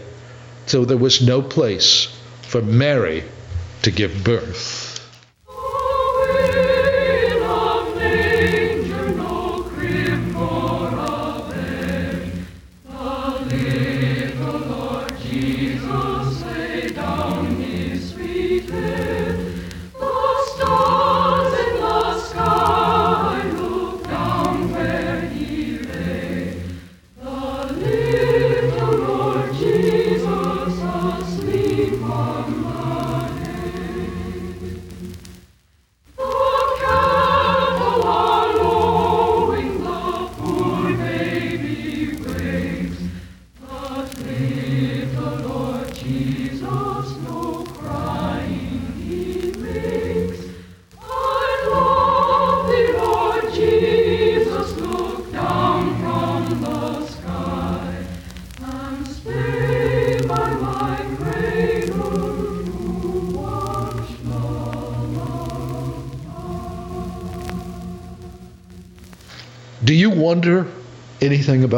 So 0.66 0.86
there 0.86 0.98
was 0.98 1.22
no 1.22 1.42
place 1.42 2.08
for 2.42 2.62
Mary 2.62 3.24
to 3.84 3.92
give 3.92 4.24
birth. 4.24 4.93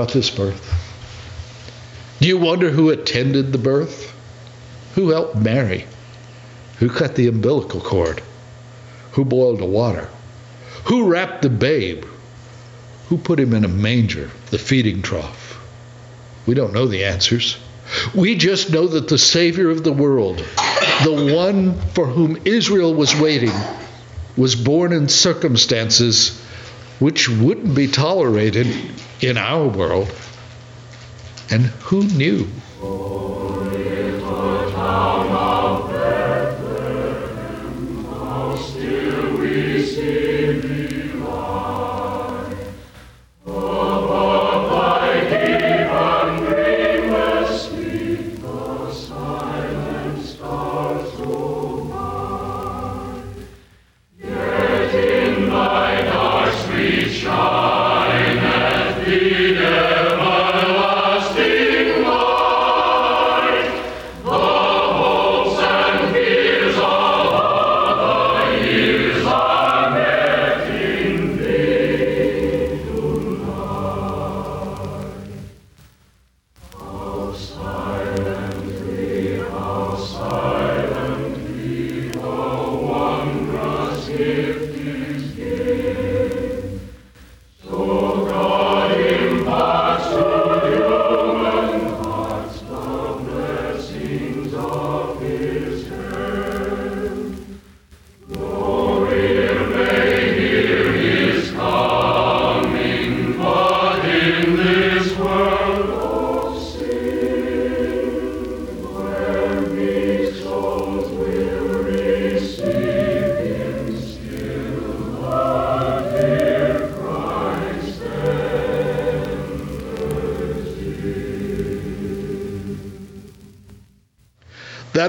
About 0.06 0.14
this 0.14 0.30
birth? 0.30 0.72
Do 2.20 2.28
you 2.28 2.38
wonder 2.38 2.70
who 2.70 2.92
attended 2.92 3.52
the 3.52 3.58
birth? 3.58 4.14
Who 4.94 5.10
helped 5.10 5.36
Mary? 5.36 5.86
Who 6.78 6.90
cut 6.90 7.16
the 7.16 7.28
umbilical 7.28 7.82
cord? 7.82 8.22
Who 9.14 9.26
boiled 9.26 9.60
the 9.60 9.66
water? 9.66 10.08
Who 10.86 11.10
wrapped 11.10 11.42
the 11.42 11.50
babe? 11.50 12.06
Who 13.10 13.18
put 13.18 13.40
him 13.40 13.54
in 13.54 13.66
a 13.66 13.68
manger, 13.68 14.30
the 14.52 14.60
feeding 14.60 15.02
trough? 15.02 15.60
We 16.46 16.54
don't 16.54 16.74
know 16.74 16.86
the 16.86 17.06
answers. 17.06 17.58
We 18.14 18.36
just 18.36 18.72
know 18.72 18.86
that 18.86 19.08
the 19.08 19.18
Savior 19.18 19.72
of 19.72 19.84
the 19.84 19.94
world, 19.94 20.38
the 21.04 21.34
one 21.34 21.80
for 21.94 22.06
whom 22.06 22.38
Israel 22.46 22.94
was 22.94 23.16
waiting, 23.16 23.54
was 24.38 24.56
born 24.56 24.94
in 24.94 25.10
circumstances 25.10 26.45
which 27.00 27.30
wouldn't 27.30 27.76
be 27.76 27.88
tolerated 27.88 28.68
in 29.22 29.38
our 29.38 29.68
world. 29.68 30.14
And 31.50 31.66
who 31.66 32.04
knew? 32.04 32.48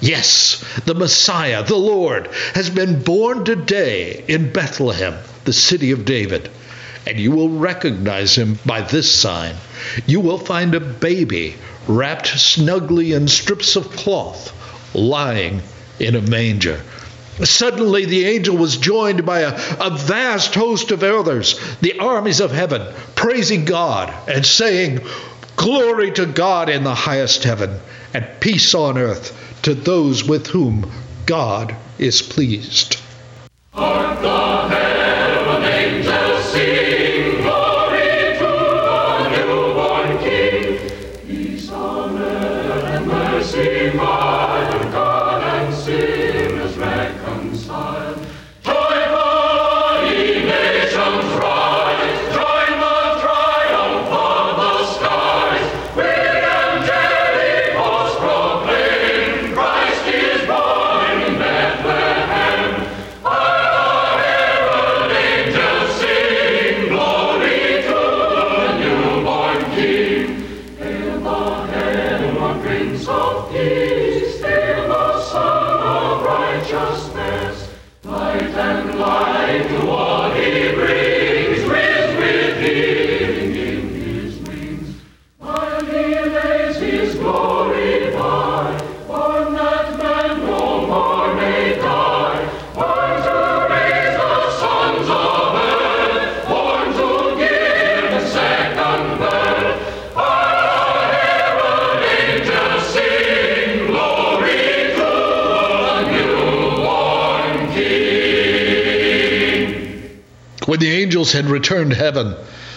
Yes, 0.00 0.64
the 0.86 0.94
Messiah, 0.94 1.62
the 1.62 1.76
Lord, 1.76 2.28
has 2.54 2.70
been 2.70 3.02
born 3.02 3.44
today 3.44 4.24
in 4.26 4.50
Bethlehem, 4.50 5.18
the 5.44 5.52
city 5.52 5.90
of 5.90 6.06
David. 6.06 6.50
And 7.06 7.18
you 7.18 7.32
will 7.32 7.50
recognize 7.50 8.34
him 8.34 8.58
by 8.64 8.80
this 8.80 9.10
sign. 9.12 9.56
You 10.06 10.20
will 10.20 10.38
find 10.38 10.74
a 10.74 10.80
baby 10.80 11.56
wrapped 11.86 12.28
snugly 12.28 13.12
in 13.12 13.28
strips 13.28 13.76
of 13.76 13.90
cloth, 13.90 14.54
lying 14.94 15.62
in 15.98 16.16
a 16.16 16.22
manger. 16.22 16.80
Suddenly, 17.42 18.06
the 18.06 18.26
angel 18.26 18.56
was 18.56 18.76
joined 18.76 19.26
by 19.26 19.40
a, 19.40 19.54
a 19.80 19.90
vast 19.90 20.54
host 20.54 20.90
of 20.92 21.02
others, 21.02 21.58
the 21.80 21.98
armies 21.98 22.40
of 22.40 22.52
heaven, 22.52 22.86
praising 23.14 23.64
God 23.64 24.12
and 24.28 24.44
saying, 24.44 25.00
Glory 25.56 26.10
to 26.12 26.26
God 26.26 26.70
in 26.70 26.84
the 26.84 26.94
highest 26.94 27.44
heaven, 27.44 27.78
and 28.14 28.26
peace 28.40 28.74
on 28.74 28.96
earth 28.96 29.36
to 29.62 29.74
those 29.74 30.24
with 30.24 30.46
whom 30.46 30.90
God 31.26 31.76
is 31.98 32.22
pleased. 32.22 33.00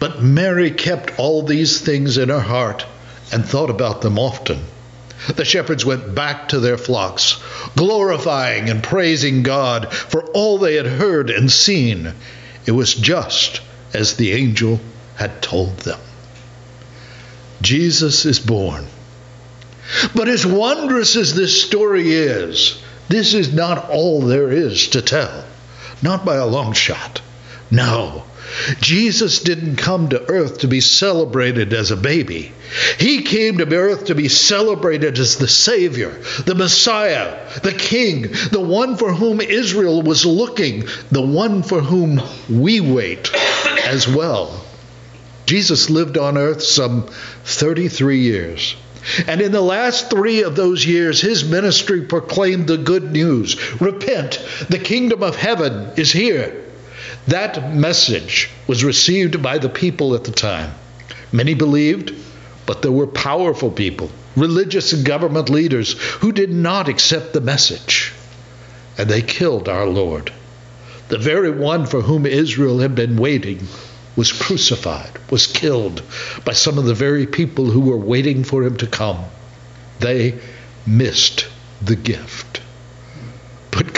But 0.00 0.22
Mary 0.22 0.70
kept 0.70 1.18
all 1.18 1.42
these 1.42 1.80
things 1.80 2.18
in 2.18 2.30
her 2.30 2.40
heart 2.40 2.86
and 3.30 3.44
thought 3.44 3.70
about 3.70 4.00
them 4.00 4.18
often. 4.18 4.64
The 5.36 5.44
shepherds 5.44 5.84
went 5.84 6.14
back 6.14 6.48
to 6.48 6.60
their 6.60 6.78
flocks, 6.78 7.38
glorifying 7.76 8.70
and 8.70 8.82
praising 8.82 9.42
God 9.42 9.92
for 9.92 10.24
all 10.32 10.56
they 10.58 10.76
had 10.76 10.86
heard 10.86 11.28
and 11.28 11.52
seen. 11.52 12.14
It 12.64 12.72
was 12.72 12.94
just 12.94 13.60
as 13.92 14.14
the 14.14 14.32
angel 14.32 14.80
had 15.16 15.42
told 15.42 15.76
them. 15.80 16.00
Jesus 17.60 18.24
is 18.24 18.38
born. 18.38 18.86
But 20.14 20.28
as 20.28 20.46
wondrous 20.46 21.16
as 21.16 21.34
this 21.34 21.62
story 21.62 22.14
is, 22.14 22.80
this 23.08 23.34
is 23.34 23.52
not 23.52 23.90
all 23.90 24.22
there 24.22 24.50
is 24.50 24.88
to 24.88 25.02
tell. 25.02 25.44
Not 26.00 26.24
by 26.24 26.36
a 26.36 26.46
long 26.46 26.72
shot. 26.72 27.20
No. 27.70 28.24
Jesus 28.80 29.40
didn't 29.40 29.76
come 29.76 30.08
to 30.08 30.28
earth 30.28 30.58
to 30.58 30.68
be 30.68 30.80
celebrated 30.80 31.72
as 31.72 31.90
a 31.90 31.96
baby. 31.96 32.52
He 32.98 33.22
came 33.22 33.58
to 33.58 33.74
earth 33.74 34.06
to 34.06 34.14
be 34.14 34.28
celebrated 34.28 35.18
as 35.18 35.36
the 35.36 35.48
Savior, 35.48 36.10
the 36.44 36.54
Messiah, 36.54 37.38
the 37.60 37.72
King, 37.72 38.22
the 38.50 38.60
one 38.60 38.96
for 38.96 39.12
whom 39.12 39.40
Israel 39.40 40.02
was 40.02 40.24
looking, 40.26 40.84
the 41.10 41.22
one 41.22 41.62
for 41.62 41.80
whom 41.80 42.20
we 42.48 42.80
wait 42.80 43.30
as 43.84 44.06
well. 44.06 44.64
Jesus 45.46 45.90
lived 45.90 46.16
on 46.16 46.38
earth 46.38 46.62
some 46.62 47.08
33 47.44 48.20
years. 48.20 48.76
And 49.26 49.40
in 49.40 49.50
the 49.50 49.60
last 49.60 50.10
three 50.10 50.42
of 50.42 50.56
those 50.56 50.84
years, 50.84 51.20
his 51.20 51.48
ministry 51.48 52.02
proclaimed 52.02 52.66
the 52.66 52.76
good 52.76 53.10
news 53.10 53.80
Repent, 53.80 54.44
the 54.68 54.78
kingdom 54.78 55.22
of 55.22 55.36
heaven 55.36 55.90
is 55.96 56.12
here. 56.12 56.69
That 57.30 57.72
message 57.72 58.50
was 58.66 58.82
received 58.82 59.40
by 59.40 59.58
the 59.58 59.68
people 59.68 60.16
at 60.16 60.24
the 60.24 60.32
time. 60.32 60.74
Many 61.30 61.54
believed, 61.54 62.12
but 62.66 62.82
there 62.82 62.90
were 62.90 63.06
powerful 63.06 63.70
people, 63.70 64.10
religious 64.34 64.92
and 64.92 65.04
government 65.04 65.48
leaders, 65.48 65.92
who 65.92 66.32
did 66.32 66.50
not 66.50 66.88
accept 66.88 67.32
the 67.32 67.40
message. 67.40 68.12
And 68.98 69.08
they 69.08 69.22
killed 69.22 69.68
our 69.68 69.86
Lord. 69.86 70.32
The 71.08 71.18
very 71.18 71.52
one 71.52 71.86
for 71.86 72.00
whom 72.00 72.26
Israel 72.26 72.80
had 72.80 72.96
been 72.96 73.16
waiting 73.16 73.60
was 74.16 74.32
crucified, 74.32 75.12
was 75.30 75.46
killed 75.46 76.02
by 76.44 76.52
some 76.52 76.78
of 76.78 76.84
the 76.84 76.94
very 76.94 77.26
people 77.26 77.70
who 77.70 77.82
were 77.82 77.96
waiting 77.96 78.42
for 78.42 78.64
him 78.64 78.76
to 78.78 78.88
come. 78.88 79.24
They 80.00 80.40
missed 80.84 81.46
the 81.80 81.94
gift. 81.94 82.59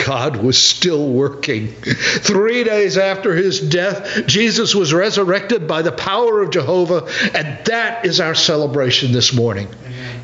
God 0.05 0.35
was 0.35 0.61
still 0.61 1.07
working. 1.07 1.69
Three 1.69 2.65
days 2.65 2.97
after 2.97 3.33
his 3.33 3.61
death, 3.61 4.27
Jesus 4.27 4.75
was 4.75 4.93
resurrected 4.93 5.65
by 5.65 5.81
the 5.81 5.93
power 5.93 6.41
of 6.41 6.49
Jehovah, 6.49 7.07
and 7.33 7.65
that 7.65 8.05
is 8.05 8.19
our 8.19 8.35
celebration 8.35 9.13
this 9.13 9.33
morning. 9.33 9.69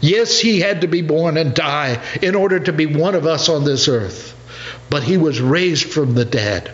Yes, 0.01 0.37
he 0.37 0.59
had 0.59 0.81
to 0.81 0.87
be 0.87 1.01
born 1.01 1.37
and 1.37 1.53
die 1.53 2.03
in 2.21 2.35
order 2.35 2.59
to 2.59 2.73
be 2.73 2.87
one 2.87 3.15
of 3.15 3.25
us 3.25 3.47
on 3.47 3.63
this 3.63 3.87
earth, 3.87 4.35
but 4.89 5.03
he 5.03 5.15
was 5.15 5.39
raised 5.39 5.89
from 5.89 6.13
the 6.13 6.25
dead. 6.25 6.69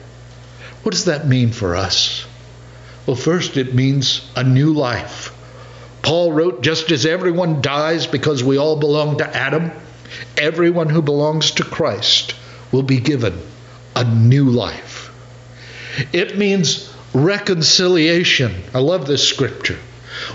What 0.81 0.93
does 0.93 1.05
that 1.05 1.27
mean 1.27 1.51
for 1.51 1.75
us? 1.75 2.25
Well, 3.05 3.15
first, 3.15 3.55
it 3.55 3.75
means 3.75 4.27
a 4.35 4.43
new 4.43 4.73
life. 4.73 5.31
Paul 6.01 6.31
wrote, 6.31 6.63
just 6.63 6.89
as 6.91 7.05
everyone 7.05 7.61
dies 7.61 8.07
because 8.07 8.43
we 8.43 8.57
all 8.57 8.79
belong 8.79 9.19
to 9.19 9.35
Adam, 9.35 9.71
everyone 10.37 10.89
who 10.89 11.03
belongs 11.03 11.51
to 11.51 11.63
Christ 11.63 12.33
will 12.71 12.83
be 12.83 12.99
given 12.99 13.39
a 13.95 14.03
new 14.03 14.49
life. 14.49 15.11
It 16.11 16.37
means 16.37 16.93
reconciliation. 17.13 18.63
I 18.73 18.79
love 18.79 19.07
this 19.07 19.27
scripture. 19.27 19.79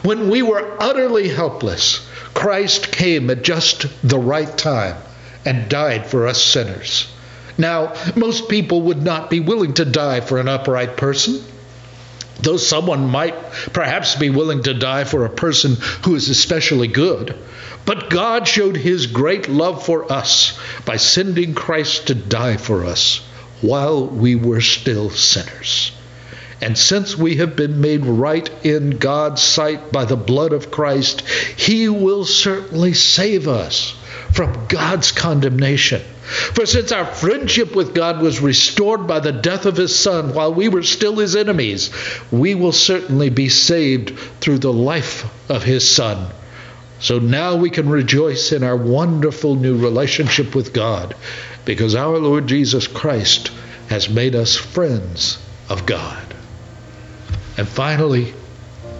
When 0.02 0.30
we 0.30 0.42
were 0.42 0.76
utterly 0.80 1.28
helpless, 1.28 2.06
Christ 2.34 2.92
came 2.92 3.30
at 3.30 3.42
just 3.42 3.86
the 4.06 4.18
right 4.18 4.56
time 4.56 4.96
and 5.44 5.68
died 5.68 6.06
for 6.06 6.26
us 6.26 6.42
sinners. 6.42 7.10
Now, 7.58 7.94
most 8.16 8.48
people 8.48 8.82
would 8.82 9.02
not 9.02 9.28
be 9.28 9.40
willing 9.40 9.74
to 9.74 9.84
die 9.84 10.20
for 10.20 10.38
an 10.38 10.48
upright 10.48 10.96
person. 10.96 11.42
Though 12.40 12.56
someone 12.56 13.10
might 13.10 13.34
perhaps 13.74 14.14
be 14.16 14.30
willing 14.30 14.62
to 14.62 14.72
die 14.72 15.04
for 15.04 15.24
a 15.24 15.30
person 15.30 15.76
who 16.04 16.14
is 16.14 16.30
especially 16.30 16.88
good, 16.88 17.36
but 17.84 18.10
God 18.10 18.46
showed 18.46 18.76
his 18.76 19.06
great 19.06 19.48
love 19.48 19.84
for 19.84 20.10
us 20.12 20.58
by 20.84 20.96
sending 20.96 21.54
Christ 21.54 22.06
to 22.08 22.14
die 22.14 22.56
for 22.56 22.84
us 22.84 23.20
while 23.60 24.06
we 24.06 24.34
were 24.34 24.60
still 24.60 25.10
sinners. 25.10 25.92
And 26.62 26.76
since 26.76 27.16
we 27.16 27.36
have 27.36 27.56
been 27.56 27.80
made 27.80 28.04
right 28.04 28.48
in 28.64 28.90
God's 28.98 29.40
sight 29.40 29.92
by 29.92 30.04
the 30.04 30.16
blood 30.16 30.52
of 30.52 30.70
Christ, 30.70 31.22
he 31.56 31.88
will 31.88 32.24
certainly 32.24 32.92
save 32.92 33.48
us 33.48 33.94
from 34.32 34.66
God's 34.68 35.10
condemnation. 35.10 36.02
For 36.54 36.66
since 36.66 36.92
our 36.92 37.06
friendship 37.06 37.74
with 37.74 37.94
God 37.94 38.20
was 38.20 38.40
restored 38.40 39.06
by 39.06 39.20
the 39.20 39.32
death 39.32 39.66
of 39.66 39.76
his 39.76 39.96
Son 39.96 40.32
while 40.34 40.54
we 40.54 40.68
were 40.68 40.82
still 40.82 41.16
his 41.16 41.34
enemies, 41.34 41.90
we 42.30 42.54
will 42.54 42.72
certainly 42.72 43.30
be 43.30 43.48
saved 43.48 44.16
through 44.40 44.58
the 44.58 44.72
life 44.72 45.28
of 45.50 45.64
his 45.64 45.88
Son. 45.88 46.28
So 47.00 47.18
now 47.18 47.56
we 47.56 47.70
can 47.70 47.88
rejoice 47.88 48.52
in 48.52 48.62
our 48.62 48.76
wonderful 48.76 49.54
new 49.54 49.76
relationship 49.76 50.54
with 50.54 50.72
God 50.72 51.16
because 51.64 51.94
our 51.94 52.18
Lord 52.18 52.46
Jesus 52.46 52.86
Christ 52.86 53.50
has 53.88 54.08
made 54.08 54.34
us 54.34 54.54
friends 54.54 55.38
of 55.68 55.86
God. 55.86 56.34
And 57.56 57.66
finally, 57.66 58.34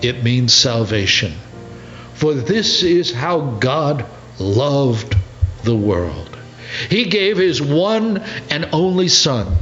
it 0.03 0.25
means 0.25 0.53
salvation. 0.53 1.35
For 2.15 2.35
this 2.35 2.83
is 2.83 3.13
how 3.13 3.41
God 3.41 4.07
loved 4.39 5.17
the 5.65 5.77
world. 5.77 6.37
He 6.89 7.05
gave 7.05 7.37
his 7.37 7.61
one 7.61 8.19
and 8.51 8.69
only 8.73 9.09
Son, 9.09 9.57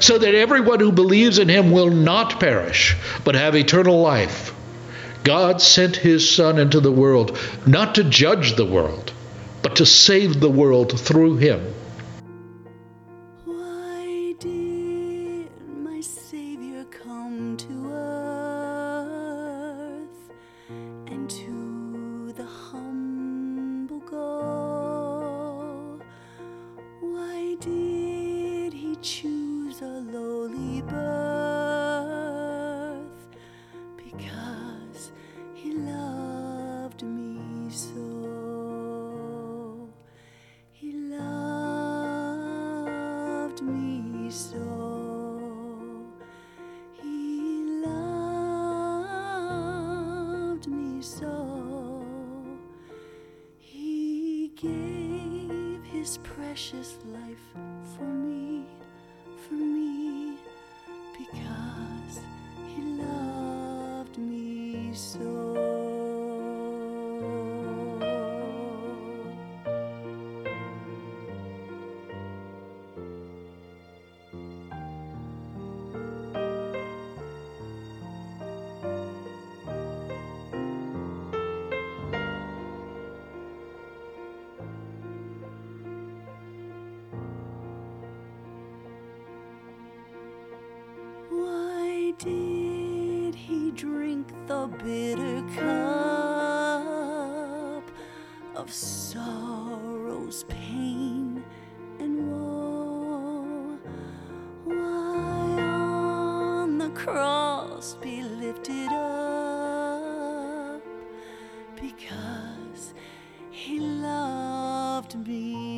so 0.00 0.18
that 0.18 0.34
everyone 0.34 0.80
who 0.80 0.92
believes 0.92 1.38
in 1.38 1.48
him 1.48 1.70
will 1.70 1.90
not 1.90 2.40
perish, 2.40 2.96
but 3.24 3.34
have 3.34 3.54
eternal 3.54 4.00
life. 4.00 4.54
God 5.28 5.60
sent 5.60 5.96
his 5.96 6.34
Son 6.34 6.58
into 6.58 6.80
the 6.80 6.90
world 6.90 7.36
not 7.66 7.96
to 7.96 8.02
judge 8.02 8.56
the 8.56 8.64
world, 8.64 9.12
but 9.60 9.76
to 9.76 9.84
save 9.84 10.40
the 10.40 10.48
world 10.48 10.98
through 10.98 11.36
him. 11.36 11.74
Precious 56.58 56.98
life 57.14 57.67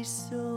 so 0.03 0.50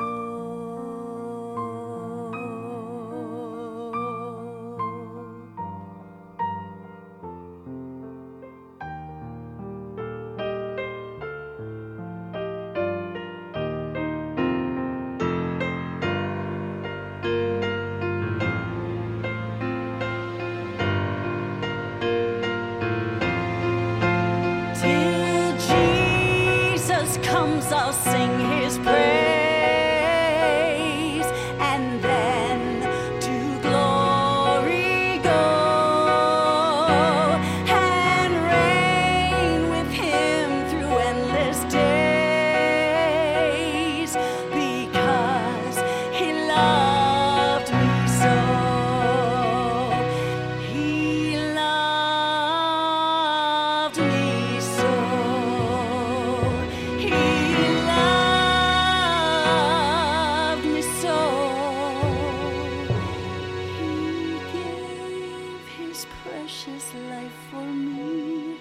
precious 66.63 66.93
life 67.09 67.37
for 67.51 67.65
me, 67.65 68.57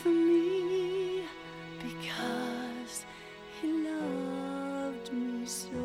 for 0.00 0.08
me, 0.08 1.24
because 1.82 3.04
he 3.60 3.68
loved 3.68 5.12
me 5.12 5.44
so. 5.44 5.76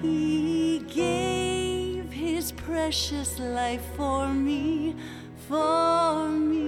He 0.00 0.78
gave 0.88 2.12
his 2.12 2.52
precious 2.52 3.38
life 3.40 3.84
for 3.96 4.28
me, 4.28 4.94
for 5.48 6.28
me, 6.28 6.59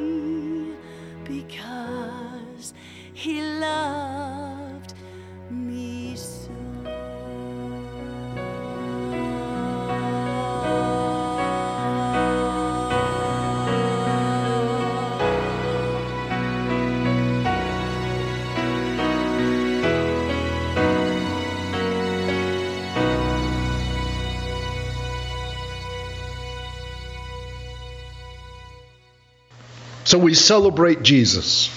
So 30.12 30.18
we 30.18 30.34
celebrate 30.34 31.02
Jesus. 31.02 31.74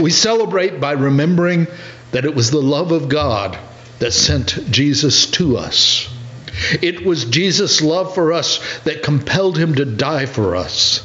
We 0.00 0.10
celebrate 0.12 0.78
by 0.78 0.92
remembering 0.92 1.66
that 2.12 2.24
it 2.24 2.32
was 2.32 2.52
the 2.52 2.62
love 2.62 2.92
of 2.92 3.08
God 3.08 3.58
that 3.98 4.12
sent 4.12 4.70
Jesus 4.70 5.28
to 5.32 5.56
us. 5.56 6.08
It 6.80 7.04
was 7.04 7.24
Jesus' 7.24 7.82
love 7.82 8.14
for 8.14 8.32
us 8.32 8.60
that 8.82 9.02
compelled 9.02 9.58
him 9.58 9.74
to 9.74 9.84
die 9.84 10.26
for 10.26 10.54
us. 10.54 11.04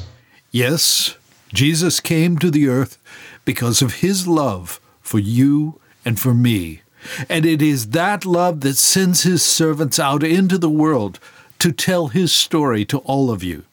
Yes, 0.52 1.16
Jesus 1.52 1.98
came 1.98 2.38
to 2.38 2.52
the 2.52 2.68
earth 2.68 2.98
because 3.44 3.82
of 3.82 3.96
his 3.96 4.28
love 4.28 4.80
for 5.00 5.18
you 5.18 5.80
and 6.04 6.20
for 6.20 6.34
me. 6.34 6.82
And 7.28 7.44
it 7.44 7.62
is 7.62 7.88
that 7.88 8.24
love 8.24 8.60
that 8.60 8.76
sends 8.76 9.24
his 9.24 9.42
servants 9.42 9.98
out 9.98 10.22
into 10.22 10.56
the 10.56 10.70
world 10.70 11.18
to 11.58 11.72
tell 11.72 12.06
his 12.06 12.32
story 12.32 12.84
to 12.84 12.98
all 12.98 13.32
of 13.32 13.42
you. 13.42 13.64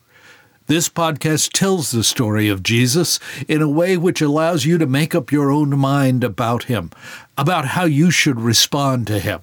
This 0.71 0.87
podcast 0.87 1.51
tells 1.51 1.91
the 1.91 1.99
story 2.01 2.47
of 2.47 2.63
Jesus 2.63 3.19
in 3.45 3.61
a 3.61 3.67
way 3.67 3.97
which 3.97 4.21
allows 4.21 4.63
you 4.63 4.77
to 4.77 4.85
make 4.85 5.13
up 5.13 5.29
your 5.29 5.51
own 5.51 5.77
mind 5.77 6.23
about 6.23 6.63
him, 6.63 6.91
about 7.37 7.65
how 7.65 7.83
you 7.83 8.09
should 8.09 8.39
respond 8.39 9.05
to 9.07 9.19
him. 9.19 9.41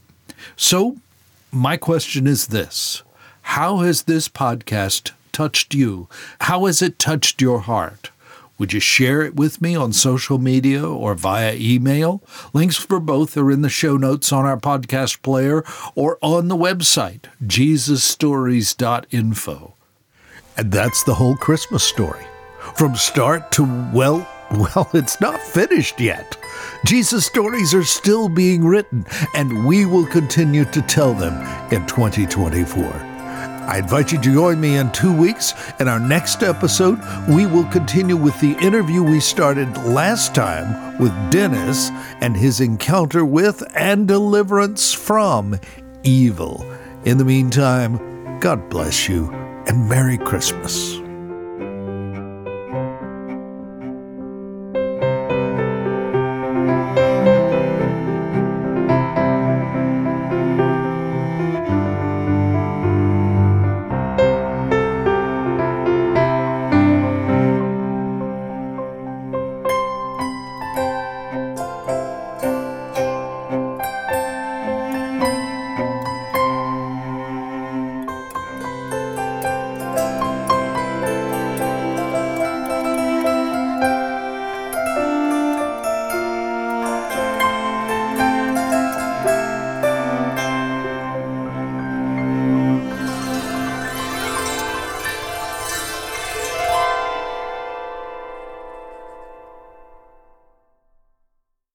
So, 0.57 0.97
my 1.53 1.77
question 1.77 2.27
is 2.27 2.47
this 2.47 3.03
How 3.43 3.81
has 3.81 4.05
this 4.05 4.27
podcast 4.27 5.11
touched 5.31 5.75
you? 5.75 6.09
How 6.41 6.65
has 6.65 6.81
it 6.81 6.99
touched 6.99 7.43
your 7.43 7.61
heart? 7.61 8.11
Would 8.57 8.73
you 8.73 8.81
share 8.81 9.21
it 9.21 9.37
with 9.37 9.61
me 9.61 9.77
on 9.77 9.93
social 9.93 10.39
media 10.39 10.89
or 10.89 11.15
via 11.15 11.55
email? 11.55 12.23
Links 12.55 12.79
for 12.79 13.01
both 13.01 13.37
are 13.37 13.51
in 13.51 13.61
the 13.61 13.69
show 13.69 13.99
notes 13.99 14.33
on 14.33 14.47
our 14.47 14.59
podcast 14.59 15.21
player 15.21 15.63
or 15.95 16.17
on 16.23 16.49
the 16.49 16.57
website, 16.57 17.27
jesusstories.info. 17.45 19.75
And 20.59 20.73
that's 20.73 21.05
the 21.05 21.15
whole 21.15 21.37
Christmas 21.37 21.85
story. 21.85 22.27
From 22.75 22.97
start 22.97 23.53
to, 23.53 23.91
well, 23.95 24.29
well, 24.51 24.91
it's 24.93 25.21
not 25.21 25.41
finished 25.41 26.01
yet. 26.01 26.37
Jesus 26.85 27.25
stories 27.25 27.75
are 27.75 27.85
still 27.85 28.29
being 28.29 28.65
written, 28.65 29.07
and 29.35 29.67
we 29.67 29.87
will 29.87 30.07
continue 30.07 30.65
to 30.67 30.83
tell 30.83 31.15
them 31.15 31.35
in 31.73 31.87
2024. 31.87 32.85
I 32.85 33.79
invite 33.79 34.11
you 34.11 34.19
to 34.19 34.33
join 34.33 34.61
me 34.61 34.77
in 34.77 34.91
two 34.93 35.15
weeks. 35.15 35.53
In 35.79 35.87
our 35.89 36.01
next 36.01 36.43
episode, 36.43 36.99
we 37.29 37.47
will 37.47 37.67
continue 37.67 38.17
with 38.17 38.41
the 38.41 38.57
interview 38.59 39.03
we 39.03 39.21
started 39.21 39.77
last 39.85 40.35
time 40.35 40.99
with 40.99 41.13
Dennis 41.31 41.91
and 42.21 42.35
his 42.35 42.61
encounter 42.61 43.25
with 43.25 43.63
and 43.77 44.09
deliverance 44.09 44.93
from 44.93 45.61
evil. 46.03 46.67
In 47.05 47.19
the 47.19 47.25
meantime, 47.25 48.41
God 48.41 48.71
bless 48.71 49.09
you 49.09 49.48
and 49.69 49.89
Merry 49.89 50.19
Christmas. 50.19 50.98